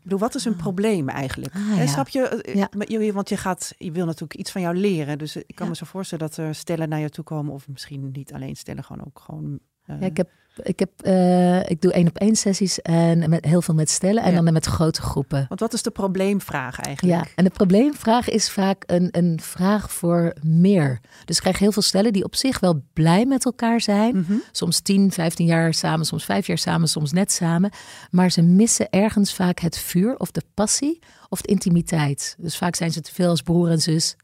[0.03, 1.53] Bedoel, wat is een probleem eigenlijk?
[1.55, 1.85] Ah, ja.
[1.87, 2.21] Snap je?
[2.27, 2.69] Eh, Ja.
[3.13, 5.17] Want je gaat, je wil natuurlijk iets van jou leren.
[5.17, 5.71] Dus eh, ik kan Ja.
[5.71, 8.83] me zo voorstellen dat er stellen naar je toe komen, of misschien niet alleen stellen,
[8.83, 9.59] gewoon ook gewoon.
[9.85, 10.29] eh, Ja, ik, heb,
[10.63, 14.23] ik, heb, eh, ik doe één op één sessies en met, heel veel met stellen
[14.23, 14.41] en Ja.
[14.41, 15.45] dan met grote groepen.
[15.47, 17.23] Want wat is de probleemvraag eigenlijk?
[17.23, 20.99] Ja, en de probleemvraag is vaak een, een vraag voor meer.
[21.25, 24.17] Dus ik krijg heel veel stellen die op zich wel blij met elkaar zijn.
[24.17, 24.33] Mhm.
[24.51, 27.71] Soms 10, 15 jaar samen, soms 5 jaar samen, soms net samen.
[28.11, 32.35] Maar ze missen ergens vaak het vuur of de passie of de intimiteit.
[32.39, 34.15] Dus vaak zijn ze te veel als broer en zus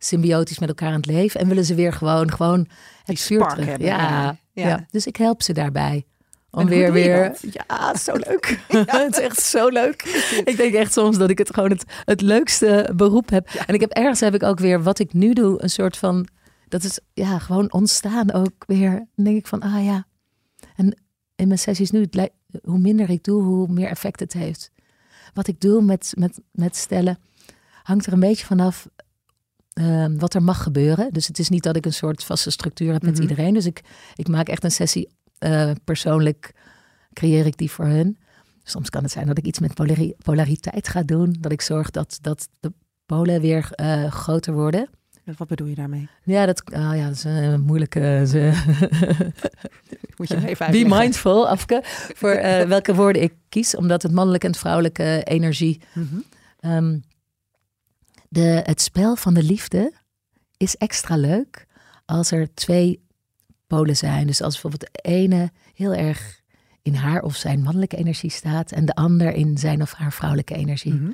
[0.00, 1.40] symbiotisch met elkaar aan het leven.
[1.40, 3.66] En willen ze weer gewoon, gewoon het Die vuur terug.
[3.66, 4.36] hebben, Ja, ja.
[4.58, 4.68] Ja.
[4.68, 4.86] Ja.
[4.90, 6.06] dus ik help ze daarbij.
[6.50, 7.36] Om weer, weer.
[7.40, 8.60] Ja, zo leuk.
[8.86, 10.02] het is echt zo leuk.
[10.44, 13.48] Ik denk echt soms dat ik het gewoon het, het leukste beroep heb.
[13.66, 16.28] En ik heb ergens heb ik ook weer wat ik nu doe, een soort van.
[16.68, 18.90] Dat is ja, gewoon ontstaan ook weer.
[19.14, 20.06] Dan denk ik van, ah ja.
[20.76, 20.98] En
[21.36, 22.30] in mijn sessies nu, het
[22.62, 24.70] hoe minder ik doe, hoe meer effect het heeft.
[25.34, 27.18] Wat ik doe met, met, met stellen,
[27.82, 28.88] hangt er een beetje vanaf
[29.78, 31.12] ehm, wat er mag gebeuren.
[31.12, 33.22] Dus het is niet dat ik een soort vaste structuur heb met Mhm.
[33.22, 33.54] iedereen.
[33.54, 33.80] Dus ik,
[34.14, 36.52] ik maak echt een sessie eh, persoonlijk,
[37.12, 38.18] creëer ik die voor hun.
[38.62, 41.36] Soms kan het zijn dat ik iets met polari- polariteit ga doen.
[41.40, 42.72] Dat ik zorg dat, dat de
[43.06, 44.88] polen weer eh, groter worden.
[45.36, 46.08] Wat bedoel je daarmee?
[46.24, 48.24] Ja, dat, ah ja, dat is een moeilijke...
[48.26, 48.52] ze-
[50.16, 50.98] Moet je even Be uitleggen.
[50.98, 51.80] mindful, Afke,
[52.14, 53.76] voor eh, welke woorden ik kies.
[53.76, 55.80] Omdat het mannelijke en het vrouwelijke energie...
[55.94, 56.04] Mhm.
[56.60, 56.98] ehm,
[58.28, 59.92] de, het spel van de liefde
[60.56, 61.66] is extra leuk
[62.04, 63.06] als er twee
[63.66, 64.26] polen zijn.
[64.26, 66.40] Dus als bijvoorbeeld de ene heel erg
[66.82, 68.72] in haar of zijn mannelijke energie staat...
[68.72, 70.94] en de ander in zijn of haar vrouwelijke energie.
[70.94, 71.10] Mhm.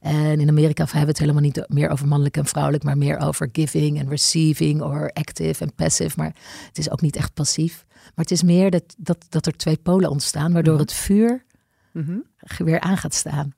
[0.00, 3.18] En in Amerika hebben we het helemaal niet meer over mannelijk en vrouwelijk, maar meer
[3.18, 6.14] over giving en receiving, of active en passive.
[6.16, 6.34] Maar
[6.68, 7.84] het is ook niet echt passief.
[7.88, 10.82] Maar het is meer dat, dat, dat er twee polen ontstaan, waardoor Mhm.
[10.82, 11.44] het vuur
[11.92, 12.18] Mhm.
[12.58, 13.54] weer aan gaat staan.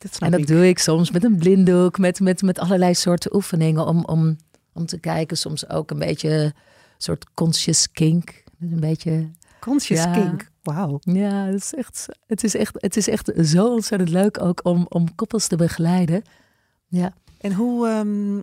[0.00, 0.46] Dat snap En dat ik.
[0.46, 4.36] doe ik soms met een blinddoek, met, met, met allerlei soorten oefeningen om, om,
[4.72, 5.36] om te kijken.
[5.36, 6.52] Soms ook een beetje een
[6.98, 8.42] soort conscious kink.
[8.60, 10.12] Een beetje Conscious Ja.
[10.12, 10.48] kink.
[10.62, 10.98] Wauw.
[11.00, 14.86] Ja, het is echt, het is echt, het is echt zo ontzettend leuk ook om,
[14.88, 16.22] om koppels te begeleiden.
[16.88, 17.12] Ja.
[17.40, 18.40] En hoe, ehm,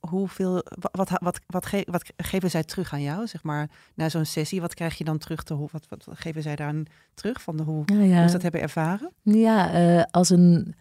[0.00, 3.70] hoeveel, wa- wat, wat, wat, wat, ge- wat geven zij terug aan jou, zeg maar,
[3.94, 4.60] na zo'n sessie?
[4.60, 5.42] Wat krijg je dan terug?
[5.42, 6.74] Te, wat, wat, wat geven zij daar
[7.14, 8.26] terug van de, hoe, Ja, hoe ja.
[8.26, 9.10] ze dat hebben ervaren?
[9.22, 10.74] ja eh, als een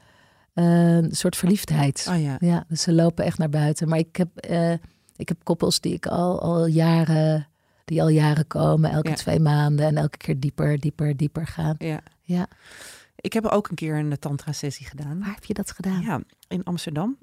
[0.53, 2.07] eh, soort verliefdheid.
[2.09, 2.35] Oh ja.
[2.39, 3.87] Ja, dus ze lopen echt naar buiten.
[3.89, 4.71] Maar ik heb, eh,
[5.15, 7.47] ik heb koppels die ik al, al jaren,
[7.85, 11.75] die al jaren komen, elke twee maanden en elke keer dieper, dieper, dieper gaan.
[11.77, 11.99] ja.
[12.25, 12.47] Ja.
[13.15, 15.19] Ik heb ook een keer een tantra-sessie gedaan.
[15.19, 16.01] Waar heb je dat gedaan?
[16.01, 17.17] Ja, in Amsterdam.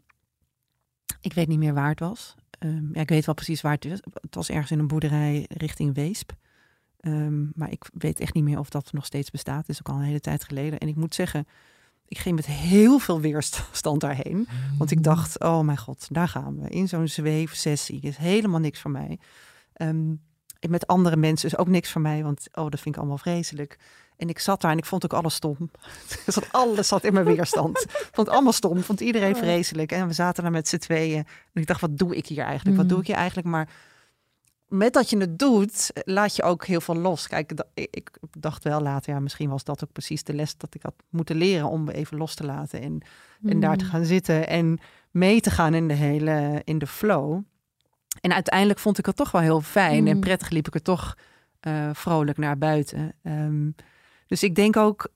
[1.20, 2.35] Ik weet niet meer waar het was.
[2.59, 4.00] Ehm, ja, ik weet wel precies waar het was.
[4.20, 6.33] Het was ergens in een boerderij richting Weesp.
[7.00, 9.61] Ehm, maar ik weet echt niet meer of dat nog steeds bestaat.
[9.61, 10.78] Het is ook al een hele tijd geleden.
[10.78, 11.46] En ik moet zeggen,
[12.09, 14.48] ik ging met heel veel weerstand daarheen.
[14.78, 16.68] Want ik dacht, oh mijn god, daar gaan we.
[16.68, 18.00] In zo'n zweefsessie.
[18.00, 19.18] is helemaal niks voor mij.
[19.72, 20.14] Ehm,
[20.68, 22.22] met andere mensen is ook niks voor mij.
[22.22, 23.78] Want, oh, dat vind ik allemaal vreselijk.
[24.20, 25.56] En ik zat daar en ik vond ook alles stom.
[26.50, 27.80] Alles zat in mijn weerstand.
[27.83, 28.83] Ik vond het allemaal stom.
[28.83, 29.92] Vond iedereen vreselijk.
[29.92, 31.18] En we zaten daar met z'n tweeën.
[31.52, 32.76] En ik dacht, wat doe ik hier eigenlijk?
[32.76, 32.90] Wat Mm.
[32.90, 33.46] doe ik hier eigenlijk?
[33.48, 33.68] Maar
[34.68, 37.26] met dat je het doet, laat je ook heel veel los.
[37.28, 40.83] Kijk, ik dacht wel later, ja, misschien was dat ook precies de les dat ik
[40.83, 42.80] had moeten leren om even los te laten.
[42.80, 43.02] En,
[43.44, 43.90] en daar te Mm.
[43.90, 44.78] gaan zitten en
[45.11, 47.40] mee te gaan in de hele, in de flow.
[48.20, 50.20] En uiteindelijk vond ik het toch wel heel fijn en Mm.
[50.20, 51.16] prettig liep ik er toch
[51.61, 53.12] eh, vrolijk naar buiten.
[53.22, 53.68] Ehm,
[54.31, 55.09] dus ik denk ook,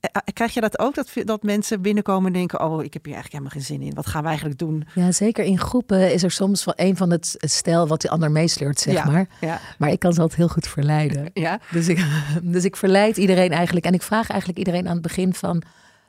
[0.00, 3.04] eh, eh, krijg je dat ook, dat, dat mensen binnenkomen en denken, oh, ik heb
[3.04, 3.94] hier eigenlijk helemaal geen zin in.
[3.94, 4.86] Wat gaan we eigenlijk doen?
[4.94, 8.30] Ja, zeker in groepen is er soms wel een van het stel wat de ander
[8.30, 9.04] meesleurt, zeg Ja.
[9.04, 9.26] maar.
[9.40, 11.30] Ja, Maar ik kan ze altijd heel goed verleiden.
[11.46, 12.04] ja, Dus ik,
[12.42, 13.86] dus ik verleid iedereen eigenlijk.
[13.86, 15.62] En ik vraag eigenlijk iedereen aan het begin van...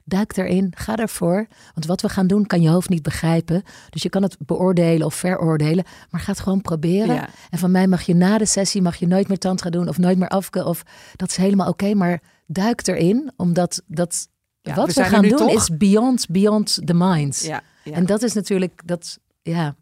[0.03, 1.47] duik erin, ga ervoor.
[1.73, 3.63] Want wat we gaan doen kan je hoofd niet begrijpen.
[3.89, 5.83] Dus je kan het beoordelen of veroordelen.
[6.09, 7.15] Maar ga het gewoon proberen.
[7.15, 7.29] ja.
[7.49, 9.87] En van mij mag je na de sessie mag je nooit meer tantra doen...
[9.87, 10.65] of nooit meer afke.
[10.65, 10.83] Of
[11.15, 11.93] dat is helemaal oké.
[11.93, 14.27] maar duik erin, omdat dat...
[14.61, 15.51] Ja, wat we gaan doen toch?
[15.51, 17.41] is beyond, beyond the minds.
[17.41, 17.91] ja, ja.
[17.91, 18.81] En dat is natuurlijk...
[18.85, 19.75] Dat, ja.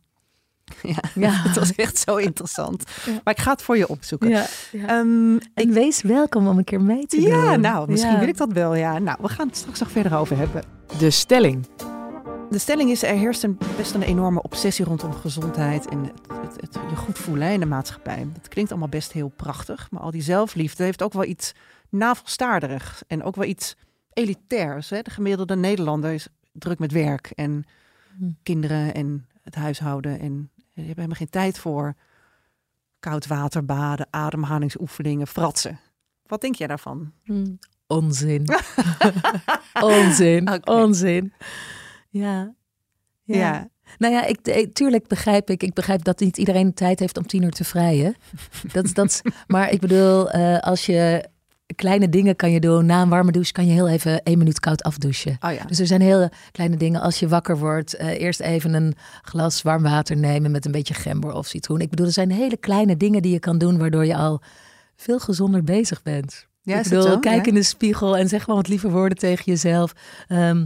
[0.81, 0.95] ja.
[1.15, 1.31] Ja.
[1.47, 2.83] het was echt zo interessant.
[3.23, 4.31] Maar ik ga het voor je opzoeken.
[4.31, 7.27] Ehm, En wees welkom om een keer mee te doen.
[7.27, 8.75] ja, nou, misschien wil ik dat wel.
[8.75, 10.63] Ja, nou, we gaan het straks nog verder over hebben.
[10.97, 11.67] De stelling.
[12.49, 16.61] De stelling is, er heerst een, best een enorme obsessie rondom gezondheid en het, het,
[16.61, 18.27] het je goed voelen in de maatschappij.
[18.33, 21.53] Dat klinkt allemaal best heel prachtig, maar al die zelfliefde heeft ook wel iets
[21.89, 23.75] navelstaarderigs en ook wel iets
[24.13, 24.89] elitairs.
[24.89, 25.01] Hè.
[25.01, 27.65] De gemiddelde Nederlander is druk met werk en
[28.17, 28.29] Hm.
[28.43, 31.93] kinderen en het huishouden en je hebt helemaal geen tijd voor
[32.99, 35.79] koud water baden, ademhalingsoefeningen, fratsen.
[36.25, 37.11] Wat denk jij daarvan?
[37.23, 38.47] Hmm, Onzin.
[39.81, 40.63] onzin.
[40.63, 41.33] Onzin.
[42.09, 42.53] Ja.
[43.23, 43.69] ja.
[43.97, 45.63] Nou ja, ik, tuurlijk begrijp ik.
[45.63, 48.15] Ik begrijp dat niet iedereen tijd heeft om tien uur te vrijen.
[48.71, 51.29] Dat, dat, maar ik bedoel, eh, als je
[51.75, 52.85] kleine dingen kan je doen.
[52.85, 55.37] Na een warme douche kan je heel even één minuut koud afdouchen.
[55.39, 55.63] Oh ja.
[55.65, 57.01] Dus er zijn hele kleine dingen.
[57.01, 60.93] Als je wakker wordt, eh, eerst even een glas warm water nemen met een beetje
[60.93, 61.81] gember of citroen.
[61.81, 64.41] Ik bedoel, er zijn hele kleine dingen die je kan doen waardoor je al
[64.95, 66.47] veel gezonder bezig bent.
[66.61, 67.47] Ja, ik bedoel, kijk Ja?
[67.51, 69.93] in de spiegel en zeg gewoon wat lieve woorden tegen jezelf.
[70.27, 70.65] Ehm,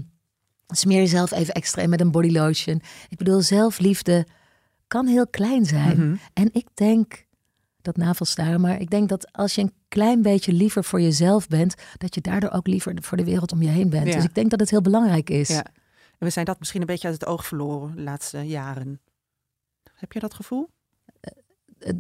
[0.68, 2.82] smeer jezelf even extra in met een body lotion.
[3.10, 4.28] Ik bedoel, zelfliefde
[4.88, 5.98] kan heel klein zijn.
[5.98, 6.16] Mhm.
[6.34, 7.26] En ik denk,
[7.82, 11.76] dat navelstaren, maar ik denk dat als je een klein beetje liever voor jezelf bent,
[11.98, 14.08] dat je daardoor ook liever voor de wereld om je heen bent.
[14.08, 14.16] Ja.
[14.16, 15.48] Dus ik denk dat het heel belangrijk is.
[15.48, 15.64] Ja.
[16.18, 19.00] En we zijn dat misschien een beetje uit het oog verloren de laatste jaren.
[19.94, 20.70] Heb je dat gevoel?
[21.80, 21.94] eh,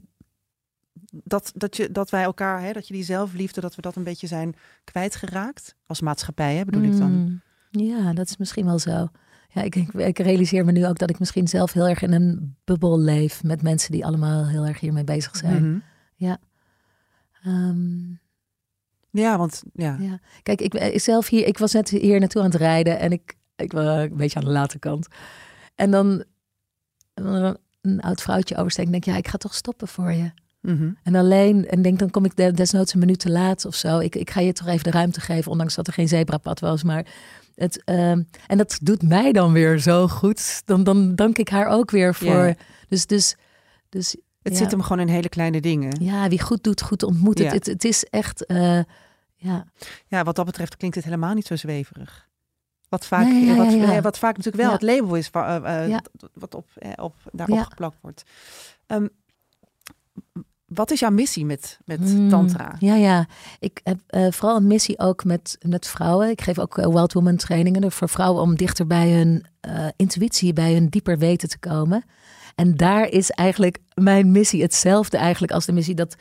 [1.24, 4.04] Dat, dat, je, dat wij elkaar, hè, dat je die zelfliefde, dat we dat een
[4.04, 5.76] beetje zijn kwijtgeraakt.
[5.86, 7.12] Als maatschappij, hè, bedoel ik dan.
[7.12, 7.42] Mm,
[7.72, 9.08] Ja, dat is misschien wel zo.
[9.54, 12.56] Ja, ik, ik, realiseer me nu ook dat ik misschien zelf heel erg in een
[12.64, 15.70] bubbel leef met mensen die allemaal heel erg hiermee bezig zijn.
[15.72, 15.80] Mhm.
[17.44, 18.14] Ehm,
[19.12, 19.98] Ja, want ja.
[20.00, 20.20] ja.
[20.44, 23.34] Kijk, ik, ik zelf hier, ik was net hier naartoe aan het rijden en ik,
[23.56, 25.08] ik was een beetje aan de late kant.
[25.76, 26.24] En dan
[27.14, 30.32] eh, een oud vrouwtje oversteekt en denk ja, ik ga toch stoppen voor je.
[30.60, 30.92] Mhm.
[31.04, 34.00] En alleen, en denk dan kom ik de- desnoods een minuut te laat of zo.
[34.00, 36.84] Ik, ik ga je toch even de ruimte geven, ondanks dat er geen zebrapad was.
[36.84, 37.06] Maar
[37.56, 40.62] het, ehm, en dat doet mij dan weer zo goed.
[40.66, 42.46] Dan, dan dank ik haar ook weer voor.
[42.48, 42.56] Ja.
[42.88, 43.36] Dus, dus,
[43.90, 44.60] dus Het Ja.
[44.60, 46.04] zit hem gewoon in hele kleine dingen.
[46.04, 47.38] ja, wie goed doet, goed ontmoet.
[47.38, 47.54] Het, Ja.
[47.54, 48.80] het, het is echt, eh,
[49.36, 49.66] ja.
[50.08, 52.30] Ja, wat dat betreft klinkt het helemaal niet zo zweverig.
[52.90, 54.02] Wat vaak, ja, wat, ja, ja.
[54.02, 56.00] wat vaak natuurlijk wel het label is eh, eh,
[56.34, 57.64] wat op, eh, op, daarop Ja.
[57.64, 58.24] geplakt wordt.
[58.88, 59.08] Ehm,
[60.74, 62.76] wat is jouw missie met, met Mm, Tantra?
[62.80, 63.28] Ja, ja.
[63.60, 66.30] Ik heb eh, vooral een missie ook met, met vrouwen.
[66.30, 70.54] Ik geef ook eh, Wild Woman trainingen voor vrouwen om dichter bij hun eh, intuïtie,
[70.54, 72.04] bij hun dieper weten te komen.
[72.56, 76.16] En daar is eigenlijk mijn missie hetzelfde eigenlijk als de missie dat,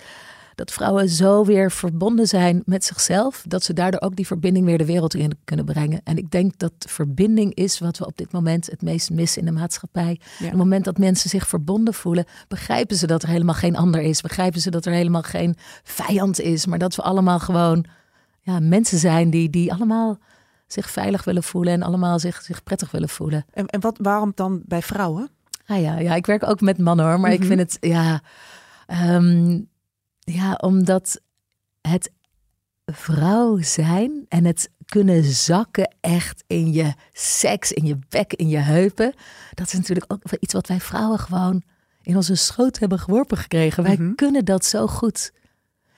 [0.54, 4.78] dat vrouwen zo weer verbonden zijn met zichzelf, dat ze daardoor ook die verbinding weer
[4.78, 6.00] de wereld in kunnen brengen.
[6.04, 9.46] En ik denk dat verbinding is wat we op dit moment het meest missen in
[9.46, 10.20] de maatschappij.
[10.20, 10.44] Ja.
[10.44, 14.00] Op het moment dat mensen zich verbonden voelen, begrijpen ze dat er helemaal geen ander
[14.00, 14.20] is.
[14.20, 17.84] Begrijpen ze dat er helemaal geen vijand is, maar dat we allemaal gewoon
[18.40, 20.18] ja, mensen zijn die, die allemaal
[20.66, 23.44] zich veilig willen voelen en allemaal zich, zich prettig willen voelen.
[23.52, 25.30] En, en wat, waarom dan bij vrouwen?
[25.66, 27.40] Ah ja, ja, ik werk ook met mannen hoor, maar Mhm.
[27.42, 28.20] ik vind het, ja,
[28.86, 29.60] ehm,
[30.20, 31.20] ja, omdat
[31.80, 32.10] het
[32.84, 38.56] vrouw zijn en het kunnen zakken echt in je seks, in je bek, in je
[38.58, 39.12] heupen.
[39.54, 41.62] Dat is natuurlijk ook iets wat wij vrouwen gewoon
[42.02, 43.82] in onze schoot hebben geworpen gekregen.
[43.82, 44.14] Wij Mhm.
[44.14, 45.32] kunnen dat zo goed.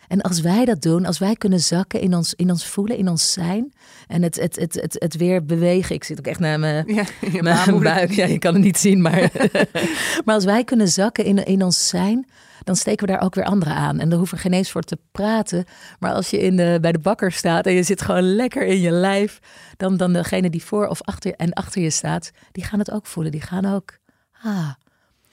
[0.08, 3.08] En als wij dat doen, als wij kunnen zakken in ons, in ons voelen, in
[3.08, 3.72] ons zijn
[4.06, 5.94] en het, het, het, het, het weer bewegen.
[5.94, 7.04] Ik zit ook echt naar mijn, Ja,
[7.42, 8.10] mijn buik.
[8.10, 9.30] Ja, je kan het niet zien, maar,
[10.24, 12.26] maar als wij kunnen zakken in, in ons zijn,
[12.64, 13.98] dan steken we daar ook weer anderen aan.
[13.98, 15.64] En daar hoeven we geen eens voor te praten.
[15.98, 18.80] Maar als je in de, bij de bakker staat en je zit gewoon lekker in
[18.80, 19.38] je lijf,
[19.76, 23.06] dan, dan degene die voor of achter en achter je staat, die gaan het ook
[23.06, 23.32] voelen.
[23.32, 23.98] Die gaan ook.
[24.42, 24.68] Ah,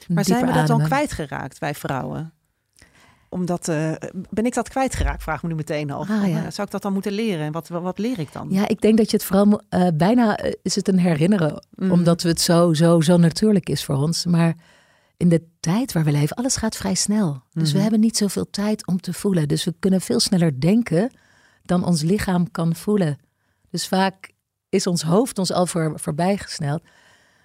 [0.07, 0.85] Maar zijn we dat dan ademen.
[0.85, 2.33] kwijtgeraakt, wij vrouwen?
[3.31, 3.91] Omdat, eh,
[4.29, 6.09] ben ik dat kwijtgeraakt, vraag me nu meteen af.
[6.09, 6.51] Ah, ja.
[6.51, 7.45] Zou ik dat dan moeten leren?
[7.45, 8.47] En wat, wat, leer ik dan?
[8.51, 11.91] Ja, ik denk dat je het vooral eh, bijna eh, is het een herinneren, Mhm.
[11.91, 14.25] omdat we het zo, zo, zo natuurlijk is voor ons.
[14.25, 14.55] Maar
[15.19, 17.43] in de tijd waar we leven, alles gaat vrij snel.
[17.51, 17.81] Dus we Mhm.
[17.81, 19.47] hebben niet zoveel tijd om te voelen.
[19.47, 21.11] Dus we kunnen veel sneller denken
[21.63, 23.17] dan ons lichaam kan voelen.
[23.69, 24.31] Dus vaak
[24.69, 26.81] is ons hoofd ons al voor, voorbij gesneld.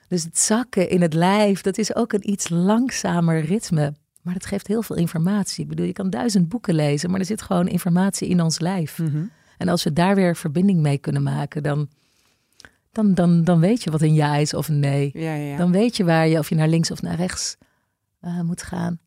[0.08, 3.94] Dus het zakken in het lijf, dat is ook een iets langzamer ritme.
[4.22, 5.62] Maar dat geeft heel veel informatie.
[5.62, 8.98] Ik bedoel, je kan duizend boeken lezen, maar er zit gewoon informatie in ons lijf.
[8.98, 9.24] Mhm.
[9.58, 11.88] En als we daar weer verbinding mee kunnen maken, dan,
[12.94, 15.10] dan, dan, dan weet je wat een ja is of een nee.
[15.12, 15.56] Ja, ja, ja.
[15.56, 17.56] Dan weet je waar je, of je naar links of naar rechts
[18.20, 18.98] eh, moet gaan.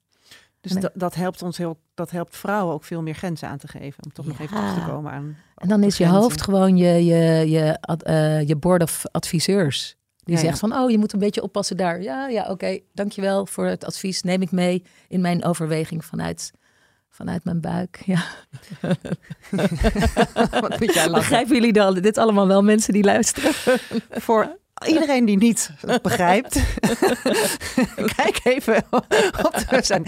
[0.61, 3.57] dus en- dat, dat helpt ons heel, dat helpt vrouwen ook veel meer grenzen aan
[3.57, 4.03] te geven.
[4.03, 5.37] Om toch nog even terug te komen aan.
[5.55, 9.95] En dan is je hoofd gewoon je, je, je, ad- eh, je board of adviseurs.
[10.23, 12.01] Die zegt van, oh, je moet een beetje oppassen daar.
[12.01, 14.21] Ja, ja, oké, dankjewel voor het advies.
[14.21, 16.51] Neem ik mee in mijn overweging vanuit,
[17.09, 18.01] vanuit mijn buik.
[18.05, 18.23] Ja.
[20.61, 21.11] Wat moet jij lachen?
[21.11, 21.93] Begrijpen jullie dan?
[21.93, 23.51] Dit allemaal wel mensen die luisteren?
[24.09, 26.53] Voor iedereen die niet begrijpt,
[28.15, 29.07] kijk even op
[29.69, 30.01] de.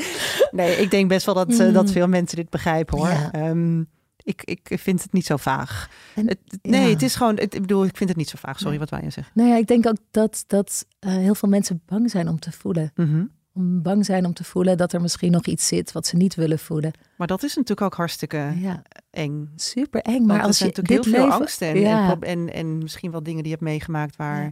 [0.51, 3.07] Nee, ik denk best wel dat, eh, dat veel mensen dit begrijpen hoor.
[3.09, 3.31] Ja.
[3.31, 3.79] Ehm,
[4.23, 5.89] ik, ik vind het niet zo vaag.
[6.15, 6.89] En- Het- het- nee, ja.
[6.89, 8.59] het is gewoon, het, ik bedoel, ik vind het niet zo vaag.
[8.59, 9.33] Sorry, wat wij je zeggen.
[9.35, 12.51] Nou ja, ik denk ook dat, dat eh, heel veel mensen bang zijn om te
[12.51, 12.91] voelen.
[12.95, 13.23] Mhm.
[13.53, 16.35] Om bang zijn om te voelen dat er misschien nog iets zit wat ze niet
[16.35, 16.91] willen voelen.
[17.17, 19.49] Maar dat is natuurlijk ook hartstikke Ja, eng.
[19.55, 20.17] super eng.
[20.17, 22.11] Maar Maar er als zijn je natuurlijk dit heel veel leven, angsten en, ja.
[22.19, 24.51] en, en, en misschien wel dingen die je hebt meegemaakt waar, Ja.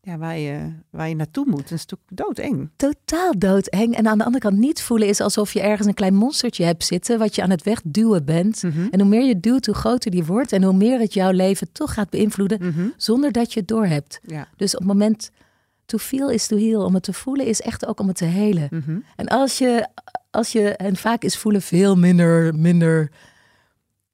[0.00, 0.18] ja.
[0.18, 1.68] waar, je, waar je naartoe moet.
[1.68, 2.70] Dat is natuurlijk doodeng.
[2.76, 3.94] totaal doodeng.
[3.96, 6.84] En aan de andere kant niet voelen is alsof je ergens een klein monstertje hebt
[6.84, 8.62] zitten wat je aan het wegduwen bent.
[8.62, 8.86] Mhm.
[8.90, 10.52] En hoe meer je duwt, hoe groter die wordt.
[10.52, 12.88] En hoe meer het jouw leven toch gaat beïnvloeden Mhm.
[12.96, 14.20] zonder dat je het doorhebt.
[14.26, 14.48] Ja.
[14.56, 15.30] Dus op het moment
[15.90, 16.84] to feel is to heal.
[16.84, 18.68] Om het te voelen is echt ook om het te helen.
[18.70, 18.98] Mhm.
[19.16, 19.88] En als je,
[20.30, 23.10] als je, en vaak is voelen veel minder, minder,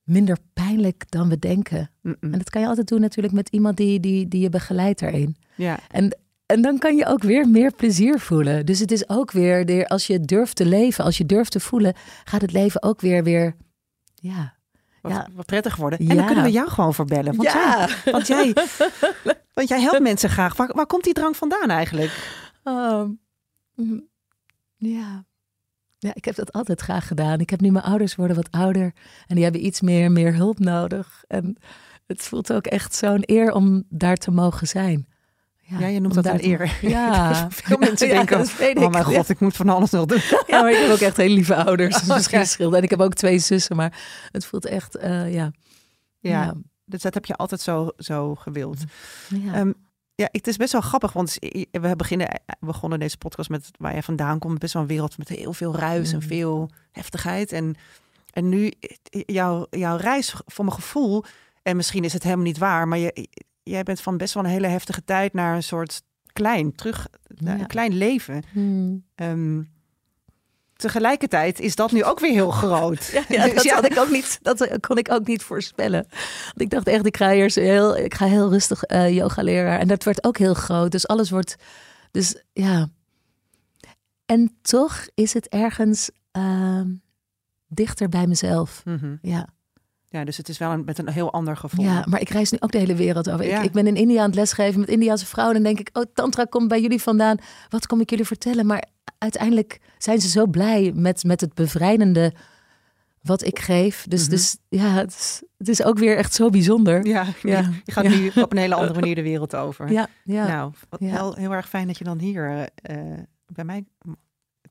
[0.04, 1.90] minder pijnlijk dan we denken.
[2.02, 5.36] En dat kan je altijd doen natuurlijk met iemand die, die, die je begeleidt daarin.
[5.54, 5.78] Ja.
[5.90, 8.66] En, en dan kan je ook weer meer plezier voelen.
[8.66, 11.60] Dus het is ook weer, weer, als je durft te leven, als je durft te
[11.60, 13.54] voelen, gaat het leven ook weer, weer,
[14.14, 14.55] ja.
[15.08, 15.28] Wat, Ja.
[15.34, 15.98] wat prettig worden.
[15.98, 16.14] En Ja.
[16.14, 17.36] dan kunnen we jou gewoon verbellen.
[17.36, 18.52] Want, jij, want, jij,
[19.54, 20.56] want jij helpt mensen graag.
[20.56, 22.40] Waar, waar komt die drang vandaan eigenlijk?
[22.64, 23.08] Ehm,
[24.76, 25.24] ja.
[25.98, 27.40] Ja, ik heb dat altijd graag gedaan.
[27.40, 28.92] Ik heb nu mijn ouders worden wat ouder
[29.26, 31.24] en die hebben iets meer, meer hulp nodig.
[31.26, 31.56] En
[32.06, 35.06] het voelt ook echt zo'n eer om daar te mogen zijn.
[35.68, 36.78] Ja, je noemt dat een eer.
[36.88, 37.46] Ja.
[37.50, 38.90] Veel mensen Ja, denken, oh ik.
[38.90, 40.20] mijn god, ik moet van alles nog doen.
[40.46, 41.98] Ja, maar ik heb ook echt hele lieve ouders.
[41.98, 42.74] Dus misschien scheelt.
[42.74, 43.98] En ik heb ook twee zussen, maar
[44.32, 45.50] het voelt echt, eh, ja.
[46.20, 48.78] Ja, dus dat heb je altijd zo, zo gewild.
[49.28, 49.54] ja.
[49.54, 49.72] Ehm,
[50.14, 51.36] ja, het is best wel grappig, want
[51.70, 54.58] we beginnen, we begonnen deze podcast met waar jij vandaan komt.
[54.58, 56.26] Best wel een wereld met heel veel ruis en Mhm.
[56.26, 57.52] veel heftigheid.
[57.52, 57.74] En,
[58.30, 58.72] en nu,
[59.10, 61.24] jouw, jouw reis, voor mijn gevoel,
[61.62, 63.28] en misschien is het helemaal niet waar, maar je,
[63.70, 66.02] jij bent van best wel een hele heftige tijd naar een soort
[66.32, 67.60] klein, terug, naar Ja.
[67.60, 68.42] een klein leven.
[68.52, 69.04] Hmm.
[69.14, 69.62] Ehm,
[70.76, 73.06] tegelijkertijd is dat nu ook weer heel groot.
[73.12, 73.74] Ja, ja, Dus dat, ja.
[73.74, 76.06] had ik ook niet, dat kon ik ook niet voorspellen.
[76.44, 79.78] Want ik dacht echt, ik ga eerst heel, ik ga heel rustig eh yoga leren.
[79.78, 80.90] En dat werd ook heel groot.
[80.90, 81.56] Dus alles wordt,
[82.10, 82.88] dus ja.
[84.26, 86.90] En toch is het ergens ehm,
[87.68, 88.82] dichter bij mezelf.
[88.84, 89.16] Mhm.
[89.22, 89.48] Ja.
[90.16, 91.84] Ja, dus het is wel een, met een heel ander gevoel.
[91.84, 93.46] ja, maar ik reis nu ook de hele wereld over.
[93.46, 93.58] Ja.
[93.58, 95.56] Ik, ik ben in India aan het lesgeven met Indiaanse vrouwen.
[95.56, 97.36] En dan denk ik, oh, tantra komt bij jullie vandaan.
[97.68, 98.66] Wat kom ik jullie vertellen?
[98.66, 98.84] Maar
[99.18, 102.32] uiteindelijk zijn ze zo blij met, met het bevrijdende
[103.22, 104.04] wat ik geef.
[104.08, 104.30] Dus, Mhm.
[104.30, 107.06] dus ja, het is, het is ook weer echt zo bijzonder.
[107.06, 107.58] Ja, Ja.
[107.84, 108.10] je- gaat Ja.
[108.10, 109.92] nu op een hele andere manier de wereld over.
[109.92, 110.46] Ja, ja.
[110.46, 110.72] Nou.
[110.98, 112.96] Heel, heel erg fijn dat je dan hier eh,
[113.46, 113.84] bij mij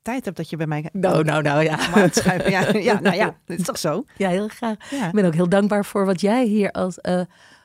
[0.05, 1.77] tijd hebt dat je bij mij Nou, nou, nou, ja.
[2.11, 2.51] schuiven.
[2.51, 4.03] Ja, ja, nou ja, dat is toch zo?
[4.17, 4.91] Ja, heel graag.
[4.91, 5.07] Ja.
[5.07, 7.21] Ik ben ook heel dankbaar voor wat jij hier als eh,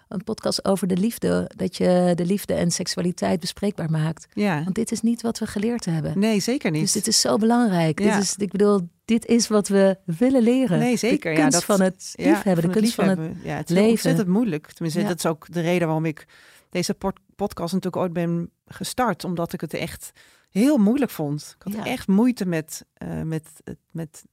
[0.09, 4.27] een podcast over de liefde, dat je de liefde en seksualiteit bespreekbaar maakt.
[4.35, 4.63] ja.
[4.65, 6.19] Want dit is niet wat we geleerd hebben.
[6.19, 6.81] Nee, zeker niet.
[6.81, 8.01] Dus dit is zo belangrijk.
[8.01, 8.15] Ja.
[8.15, 10.79] Dit is, ik bedoel, dit is wat we willen leren.
[10.79, 11.35] Nee, zeker.
[11.35, 13.19] De Ja, dat- van het Ja, liefhebben, de kunst van het...
[13.19, 13.49] liefhebben.
[13.51, 13.91] Ja, het is leven.
[13.91, 14.67] ontzettend moeilijk.
[14.73, 15.09] Tenminste, Ja.
[15.09, 16.27] dat is ook de reden waarom ik
[16.71, 19.25] deze pod- podcast natuurlijk ooit ben gestart.
[19.25, 20.11] Omdat ik het echt
[20.51, 21.55] heel moeilijk vond.
[21.59, 21.91] Ik had Ja.
[21.91, 23.49] echt moeite met, eh, met,
[23.91, 24.25] met,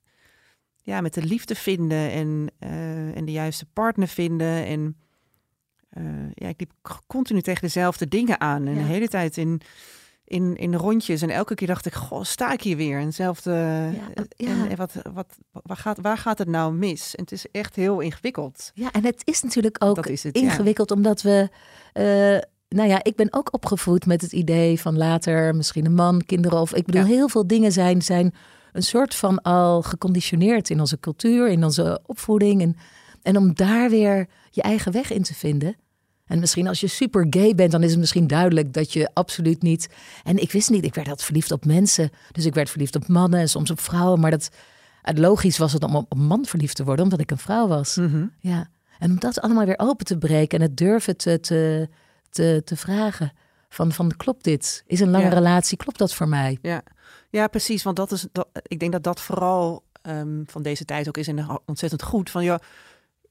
[0.81, 4.65] ja, met de liefde vinden en, eh, en de juiste partner vinden.
[4.65, 4.97] En
[5.89, 6.03] eh,
[6.33, 6.71] ja, ik liep
[7.07, 8.67] continu tegen dezelfde dingen aan.
[8.67, 8.79] En Ja.
[8.81, 9.61] de hele tijd in,
[10.23, 11.21] in, in rondjes.
[11.21, 12.99] En elke keer dacht ik, goh, sta ik hier weer?
[12.99, 13.51] En hetzelfde.
[13.53, 14.47] en- ja.
[14.47, 17.15] En, en wat, wat, waar, gaat, waar gaat het nou mis?
[17.15, 18.71] En het is echt heel ingewikkeld.
[18.73, 21.49] Ja, en het is natuurlijk ook is het, ingewikkeld omdat we.
[22.67, 26.21] Eh, nou ja, ik ben ook opgevoed met het idee van later misschien een man,
[26.25, 26.59] kinderen.
[26.59, 27.07] Of ik bedoel, Ja.
[27.07, 28.33] heel veel dingen zijn, zijn
[28.71, 32.61] een soort van al geconditioneerd in onze cultuur, in onze opvoeding.
[32.61, 32.75] En,
[33.21, 35.75] en om daar weer je eigen weg in te vinden.
[36.25, 39.61] En misschien als je super gay bent, dan is het misschien duidelijk dat je absoluut
[39.61, 39.89] niet.
[40.23, 42.09] En ik wist niet, ik werd altijd verliefd op mensen.
[42.31, 44.19] Dus ik werd verliefd op mannen en soms op vrouwen.
[44.19, 44.49] Maar dat,
[45.01, 47.67] het logisch was het om op een man verliefd te worden, omdat ik een vrouw
[47.67, 47.95] was.
[47.95, 48.25] Mhm.
[48.39, 48.67] Ja,
[48.99, 51.89] en om dat allemaal weer open te breken en het durven te, te,
[52.37, 53.31] te, te vragen.
[53.69, 54.83] Van, van klopt dit?
[54.85, 55.33] Is een lange Ja.
[55.33, 56.57] relatie, klopt dat voor mij?
[56.61, 56.81] Ja.
[57.29, 57.83] ja, precies.
[57.83, 61.27] Want dat is, dat, ik denk dat dat vooral ehm, van deze tijd ook is
[61.27, 62.29] en ontzettend goed.
[62.29, 62.59] Van ja,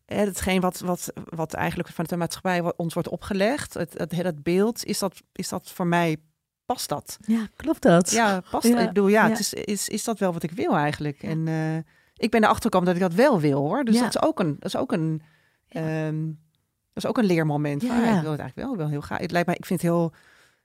[0.06, 4.84] hetgeen wat, wat, wat eigenlijk vanuit de maatschappij ons wordt opgelegd, het, het, het beeld,
[4.84, 6.16] is dat, is dat voor mij,
[6.66, 7.18] past dat?
[7.26, 8.10] Ja, klopt dat?
[8.10, 9.30] Ja, past Ja, Ik bedoel, ja, ja.
[9.30, 11.22] Het is, is, is dat wel wat ik wil eigenlijk?
[11.22, 11.76] En eh,
[12.16, 13.84] ik ben erachter gekomen dat ik dat wel wil hoor.
[13.84, 15.22] Dus dat is ook een, dat is ook een,
[15.68, 16.10] Ja.
[16.96, 17.82] Dat is ook een leermoment.
[17.82, 18.16] Ja, van, ja.
[18.16, 19.18] Ik wil het eigenlijk wel, wel heel graag.
[19.18, 20.12] Het lijkt mij, ik vind het heel,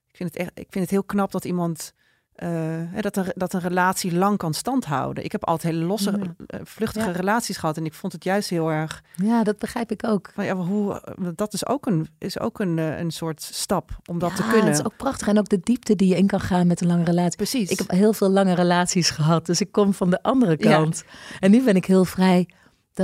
[0.08, 1.94] ik vind het echt, ik vind het heel knap dat iemand,
[2.36, 5.24] eh, dat, een, dat een relatie lang kan standhouden.
[5.24, 6.18] Ik heb altijd hele losse, Ja.
[6.48, 7.16] eh, vluchtige Ja.
[7.16, 9.04] relaties gehad en ik vond het juist heel erg.
[9.16, 10.32] Ja, dat begrijp ik ook.
[10.34, 11.02] Van, ja, maar hoe,
[11.36, 14.42] dat is ook een, is ook een, eh, een soort stap om dat Ja, te
[14.44, 14.66] kunnen.
[14.66, 15.28] Het is ook prachtig.
[15.28, 17.36] En ook de diepte die je in kan gaan met een lange relatie.
[17.38, 17.70] Precies.
[17.70, 21.04] Ik heb heel veel lange relaties gehad, dus ik kom van de andere kant.
[21.40, 22.50] En nu ben ik heel vrij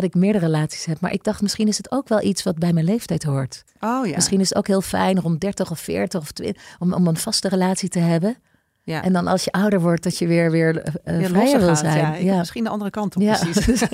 [0.01, 0.99] dat ik meerdere relaties heb.
[0.99, 3.63] Maar ik dacht, misschien is het ook wel iets wat bij mijn leeftijd hoort.
[3.79, 4.15] oh ja.
[4.15, 7.17] Misschien is het ook heel fijn rond 30 of 40 of 20 om, om een
[7.17, 8.37] vaste relatie te hebben.
[8.83, 9.03] ja.
[9.03, 11.77] En dan als je ouder wordt, dat je weer, weer eh, Ja, vrijer wil gaat,
[11.77, 12.23] zijn.
[12.25, 13.37] Ja, misschien de andere kant op, Ja.
[13.37, 13.79] precies.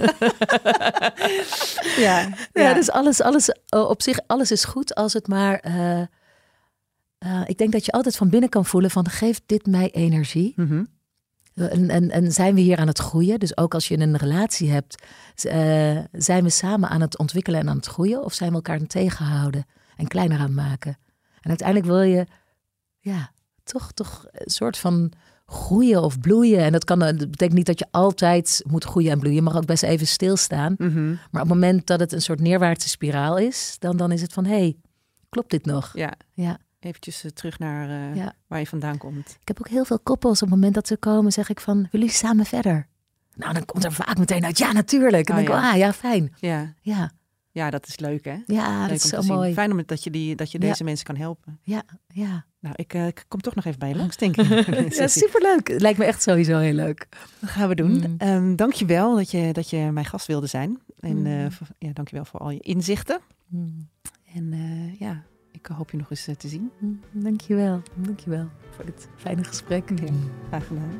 [1.97, 2.73] ja, Ja, ja.
[2.73, 5.59] dus alles, alles op zich, alles is goed als het maar.
[5.59, 6.07] eh, eh,
[7.45, 10.53] ik denk dat je altijd van binnen kan voelen van geeft dit mij energie?
[10.55, 10.83] Mhm.
[11.55, 13.39] En, en, en zijn we hier aan het groeien?
[13.39, 15.03] Dus ook als je een relatie hebt,
[15.35, 18.23] eh, zijn we samen aan het ontwikkelen en aan het groeien?
[18.23, 19.65] Of zijn we elkaar aan het tegenhouden
[19.97, 20.97] en kleiner aan het maken?
[21.41, 22.25] En uiteindelijk wil je,
[22.99, 23.31] ja,
[23.63, 25.11] toch, toch een soort van
[25.45, 26.59] groeien of bloeien.
[26.59, 29.37] En dat, kan, dat betekent niet dat je altijd moet groeien en bloeien.
[29.37, 30.75] Je mag ook best even stilstaan.
[30.77, 31.07] Mhm.
[31.07, 34.33] Maar op het moment dat het een soort neerwaartse spiraal is, dan, dan is het
[34.33, 34.75] van, hé, hey,
[35.29, 35.91] klopt dit nog?
[35.93, 36.57] ja, Ja.
[36.85, 38.33] Eventjes eh, terug naar eh, Ja.
[38.47, 39.37] waar je vandaan komt.
[39.41, 40.41] Ik heb ook heel veel koppels.
[40.41, 42.87] Op het moment dat ze komen, zeg ik van, willen jullie samen verder?
[43.35, 45.29] Nou, dan komt er vaak meteen uit, ja, natuurlijk.
[45.29, 45.71] En Oh, dan denk ik, ja.
[45.71, 46.33] ah, ja, fijn.
[46.39, 47.11] Ja, Ja,
[47.51, 48.35] ja dat is leuk hè?
[48.45, 49.53] ja Leuk dat is zo mooi.
[49.53, 50.67] Fijn om het- dat je, die, dat je Ja.
[50.67, 51.59] deze mensen kan helpen.
[51.61, 52.45] Ja, ja.
[52.59, 54.47] Nou, ik, eh, ik kom toch nog even bij je langs, denk ik.
[54.95, 55.79] ja, superleuk.
[55.81, 57.07] Lijkt me echt sowieso heel leuk.
[57.39, 57.91] Dat gaan we doen.
[57.91, 58.15] Mm.
[58.17, 60.79] Ehm, Dank je wel dat je, dat je mijn gast wilde zijn.
[60.99, 61.51] En Mm.
[61.51, 63.19] v- ja, dank je wel voor al je inzichten.
[63.47, 63.89] Mm,
[64.33, 64.53] En
[64.99, 65.23] ja,
[65.53, 66.71] ik hoop je nog eens eh, te zien.
[66.79, 67.81] mm, Dankjewel.
[67.95, 69.89] Dankjewel voor dit fijne gesprek.
[69.89, 70.11] Ja.
[70.49, 70.91] Graag gedaan.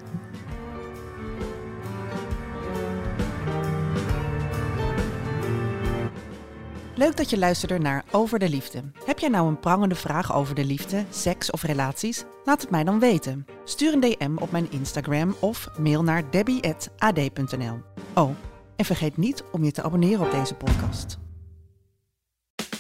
[6.96, 8.84] Leuk dat je luisterde naar Over de Liefde.
[9.06, 12.24] Heb jij nou een prangende vraag over de liefde, seks of relaties?
[12.44, 13.46] Laat het mij dan weten.
[13.64, 17.82] Stuur een DM op mijn Instagram of mail naar debbie.ad.nl.
[18.16, 18.30] Oh,
[18.76, 21.18] en vergeet niet om je te abonneren op deze podcast.